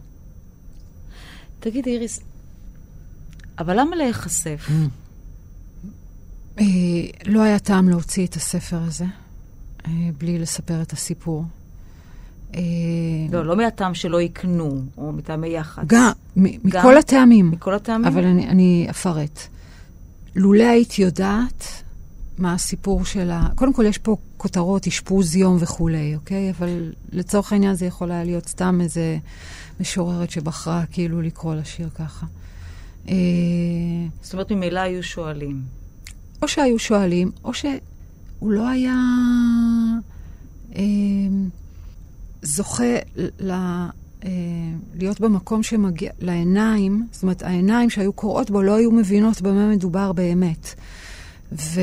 [1.60, 2.20] תגידי, איריס,
[3.60, 4.70] אבל למה להיחשף?
[6.60, 6.66] אה,
[7.26, 9.06] לא היה טעם להוציא את הספר הזה
[9.86, 11.44] אה, בלי לספר את הסיפור.
[12.56, 12.62] אה,
[13.32, 15.84] לא, לא מהטעם שלא יקנו, או מטעמי יח"צ.
[15.88, 16.12] גם?
[16.36, 17.52] מכל הטעמים.
[17.52, 18.08] מכל הטעמים?
[18.08, 19.40] אבל אני, אני אפרט.
[20.36, 21.77] לולא היית יודעת
[22.38, 23.48] מה הסיפור של ה...
[23.56, 26.50] קודם כל, יש פה כותרות, אשפוז יום וכולי, אוקיי?
[26.50, 29.18] אבל לצורך העניין זה יכול היה להיות סתם איזה
[29.80, 32.26] משוררת שבחרה כאילו לקרוא לשיר ככה.
[33.10, 33.16] אה,
[34.22, 35.62] זאת אומרת, ממילא היו שואלים.
[36.42, 37.72] או שהיו שואלים, או שהוא
[38.42, 38.96] לא היה
[40.76, 40.82] אה,
[42.42, 42.96] זוכה
[43.40, 44.30] ל, אה,
[44.96, 50.14] להיות במקום שמגיע לעיניים, זאת אומרת, העיניים שהיו קוראות בו לא היו מבינות במה מדובר
[50.14, 50.76] באמת.
[51.52, 51.78] וחשוב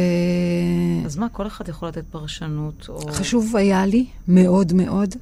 [1.07, 3.01] אז מה, כל אחד יכול לתת פרשנות, או...
[3.55, 5.15] היה לי מאוד מאוד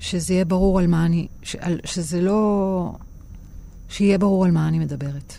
[0.00, 2.92] שזה יהיה ברור על מה אני, ש, על, שזה לא...
[3.88, 5.34] שיהיה ברור על מה אני מדברת.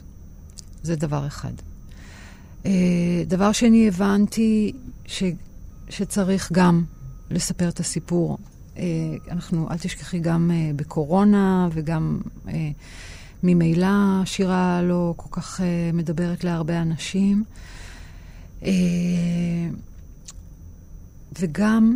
[0.84, 1.52] זה דבר אחד.
[2.64, 2.68] Uh,
[3.28, 4.74] דבר שני, הבנתי
[5.06, 5.24] ש,
[5.90, 6.84] שצריך גם
[7.32, 8.38] לספר את הסיפור.
[8.76, 8.80] Uh,
[9.32, 12.20] אנחנו, אל תשכחי, גם uh, בקורונה וגם
[13.44, 15.62] ממילא שירה לא כל כך
[15.94, 17.44] מדברת להרבה אנשים.
[18.62, 18.66] Uh,
[21.40, 21.96] וגם,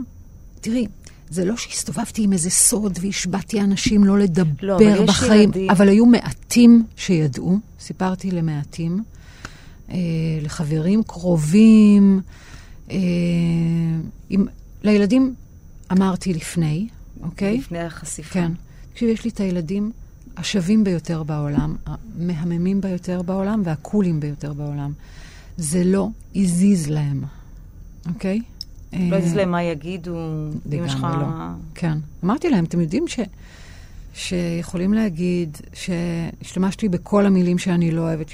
[0.61, 0.87] תראי,
[1.29, 5.89] זה לא שהסתובבתי עם איזה סוד והשבעתי אנשים לא לדבר לא, אבל בחיים, ילדים- אבל
[5.89, 9.03] היו מעטים שידעו, סיפרתי למעטים,
[9.89, 9.95] אה,
[10.41, 12.21] לחברים קרובים,
[12.91, 12.97] אה,
[14.29, 14.45] עם,
[14.83, 15.33] לילדים
[15.91, 16.87] אמרתי לפני,
[17.23, 17.57] אוקיי?
[17.57, 18.29] לפני החשיפה.
[18.33, 18.51] כן.
[18.93, 19.91] תקשיב, יש לי את הילדים
[20.37, 24.93] השווים ביותר בעולם, המהממים ביותר בעולם והקולים ביותר בעולם.
[25.57, 27.23] זה לא הזיז להם,
[28.07, 28.41] אוקיי?
[28.93, 30.15] לא אה, יזיז להם מה יגידו,
[30.73, 31.07] אם יש לך...
[31.19, 31.25] לא.
[31.75, 31.97] כן.
[32.23, 33.19] אמרתי להם, אתם יודעים ש...
[34.13, 38.29] שיכולים להגיד שהשתמשתי בכל המילים שאני לא אוהבת.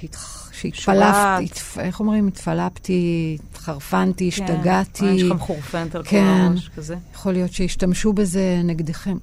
[0.52, 1.78] שהתפלפתי, התפ...
[1.80, 2.28] איך אומרים?
[2.28, 4.44] התפלפתי, התחרפנתי, כן.
[4.44, 5.06] השתגעתי.
[5.06, 6.48] אה, יש לך מחורפנת על כל כן.
[6.52, 6.96] הראש כזה.
[7.14, 9.18] יכול להיות שהשתמשו בזה נגדכם.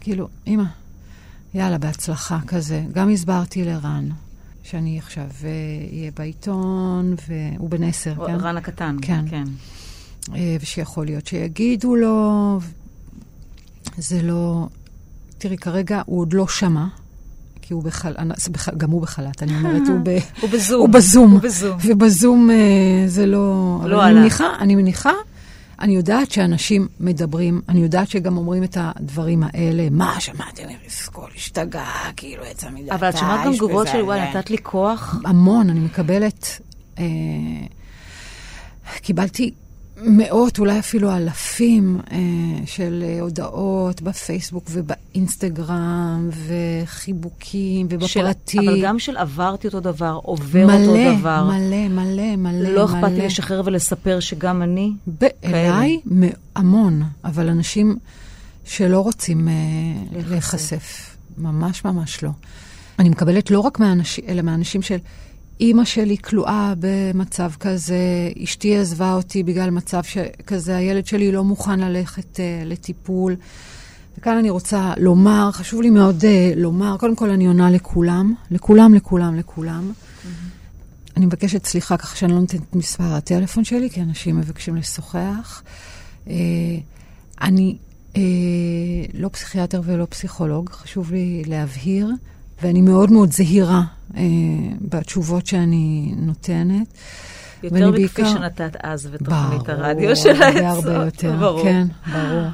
[0.00, 0.64] כאילו, אמא,
[1.54, 2.82] יאללה, בהצלחה כזה.
[2.92, 4.08] גם הסברתי לרן
[4.70, 5.26] שאני עכשיו
[5.92, 8.34] אהיה בעיתון, והוא בן עשר, כן?
[8.34, 8.96] רן הקטן.
[9.02, 9.24] כן.
[9.30, 9.44] כן.
[10.34, 12.58] אה, ושיכול להיות שיגידו לו,
[13.98, 14.66] זה לא...
[15.38, 16.86] תראי, כרגע הוא עוד לא שמע,
[17.62, 20.80] כי הוא בחל"ת, גם הוא בחל"ת, אני אומרת, הוא, ב, הוא בזום.
[20.80, 21.30] הוא בזום.
[21.32, 21.78] הוא בזום.
[21.84, 23.80] ובזום אה, זה לא...
[23.86, 24.20] לא אני עלה.
[24.20, 25.12] מניחה, אני מניחה,
[25.80, 31.30] אני יודעת שאנשים מדברים, אני יודעת שגם אומרים את הדברים האלה, מה, שמעתם איריס קול,
[31.36, 32.94] השתגעה, כאילו, יצא מדעתה.
[32.94, 35.16] אבל את שמעת גם תגובות של וואי, זה." נתת לי כוח.
[35.24, 36.60] המון, אני מקבלת...
[36.98, 37.04] אה,
[39.02, 39.50] קיבלתי
[40.02, 42.16] מאות, אולי אפילו אלפים אה,
[42.66, 48.58] של אה, הודעות בפייסבוק ובאינסטגרם, וחיבוקים, של- ובפרטי.
[48.58, 51.44] אבל גם של עברתי אותו דבר, עובר מלא, אותו דבר.
[51.44, 53.26] מלא, מלא, מלא, לא אכפת לי.
[53.26, 54.92] לשחרר ולספר שגם אני.
[55.20, 56.00] ב- אליי
[56.56, 57.96] המון, אבל אנשים
[58.64, 59.52] שלא רוצים אה.
[60.28, 61.16] להיחשף.
[61.38, 62.30] ממש ממש לא.
[62.98, 64.96] אני מקבלת לא רק מהאנשים, אלא מהאנשים של
[65.60, 67.98] אימא שלי כלואה במצב כזה,
[68.44, 70.00] אשתי עזבה אותי בגלל מצב
[70.46, 73.36] כזה, הילד שלי לא מוכן ללכת אה, לטיפול.
[74.18, 78.94] וכאן אני רוצה לומר, חשוב לי מאוד אה, לומר, קודם כל אני עונה לכולם, לכולם,
[78.94, 79.92] לכולם, לכולם.
[81.16, 85.62] אני מבקשת סליחה ככה שאני לא נותנת את מספר הטלפון שלי, כי אנשים מבקשים לשוחח.
[86.28, 86.34] אה,
[87.40, 87.76] אני
[88.16, 88.22] אה,
[89.14, 92.10] לא פסיכיאטר ולא פסיכולוג, חשוב לי להבהיר,
[92.62, 93.82] ואני מאוד מאוד זהירה
[94.16, 94.22] אה,
[94.80, 96.86] בתשובות שאני נותנת.
[97.62, 100.84] יותר מכפי שנתת אז בתוכנית הרדיו של העצות.
[100.84, 101.62] ברור, הרבה יותר, ברור.
[101.62, 102.46] כן, ברור.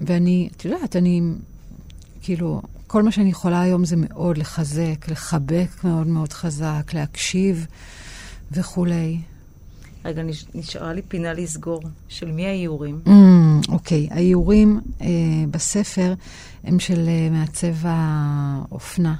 [0.00, 1.22] ואני, את יודעת, אני,
[2.22, 7.66] כאילו, כל מה שאני יכולה היום זה מאוד לחזק, לחבק מאוד מאוד חזק, להקשיב
[8.52, 9.18] וכולי.
[10.04, 10.22] רגע,
[10.54, 11.82] נשארה לי פינה לסגור.
[12.08, 13.00] של מי האיורים?
[13.06, 13.10] Mm,
[13.68, 14.14] אוקיי, mm, okay.
[14.14, 15.06] האיורים אה,
[15.50, 16.14] בספר
[16.64, 19.14] הם של אה, מעצב האופנה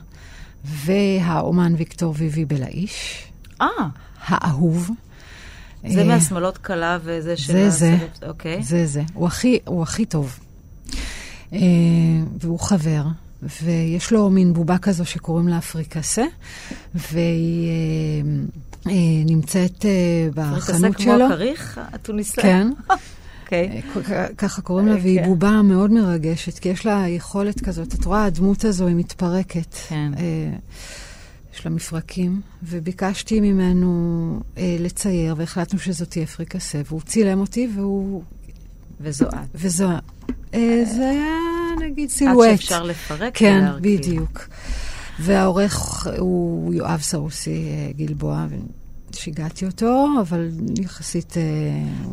[0.65, 3.27] והאומן ויקטור ויבי בלאיש.
[3.61, 3.67] אה.
[4.27, 4.91] האהוב.
[5.89, 7.53] זה אה, מהשמאלות קלה וזה של...
[7.53, 7.97] זה זה.
[8.29, 8.63] אוקיי.
[8.63, 9.03] זה זה.
[9.15, 10.39] הוא הכי, הוא הכי טוב.
[11.53, 11.59] אה,
[12.41, 13.05] והוא חבר.
[13.63, 16.25] ויש לו מין בובה כזו שקוראים לה אפריקסה,
[16.95, 18.25] והיא
[19.27, 19.85] נמצאת
[20.35, 20.77] בחנות שלו.
[20.79, 22.43] אפריקסה כמו הכריך התוניסאי?
[22.43, 22.71] כן.
[23.97, 24.17] אוקיי.
[24.17, 25.27] אה, ככה קוראים לה, והיא כן.
[25.27, 27.95] בובה מאוד מרגשת, כי יש לה יכולת כזאת.
[27.95, 29.75] את רואה, הדמות הזו היא מתפרקת.
[29.89, 30.13] כן.
[30.17, 30.57] אה,
[31.55, 38.23] יש לה מפרקים, וביקשתי ממנו אה, לצייר, והחלטנו שזאת תהיה פריקסה, והוא צילם אותי, והוא...
[39.01, 39.35] וזו את.
[39.55, 39.89] וזו...
[40.55, 41.37] אה, זה היה,
[41.81, 42.51] נגיד, סילואט.
[42.51, 43.99] עד שאפשר לפרק כן, ולהרכיב.
[44.01, 44.49] בדיוק.
[45.21, 48.47] והעורך הוא יואב סרוסי אה, גלבוע,
[49.15, 51.37] שיגעתי אותו, אבל יחסית...
[51.37, 51.43] אה,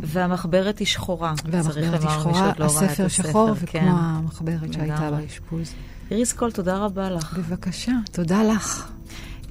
[0.02, 1.34] והמחברת היא שחורה.
[1.45, 3.88] והמחברת היא שחורה, לא הספר שחור, וכמו כן.
[3.88, 5.74] המחברת שהייתה באשפוז.
[6.12, 7.38] איריס קול, תודה רבה לך.
[7.38, 8.91] בבקשה, תודה לך.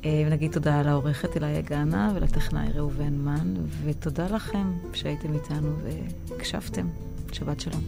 [0.05, 5.72] אה, ונגיד תודה לעורכת אליה גאנה ולטכנאי ראובן מן, ותודה לכם שהייתם איתנו
[6.30, 6.86] והקשבתם.
[7.32, 7.82] שבת שלום.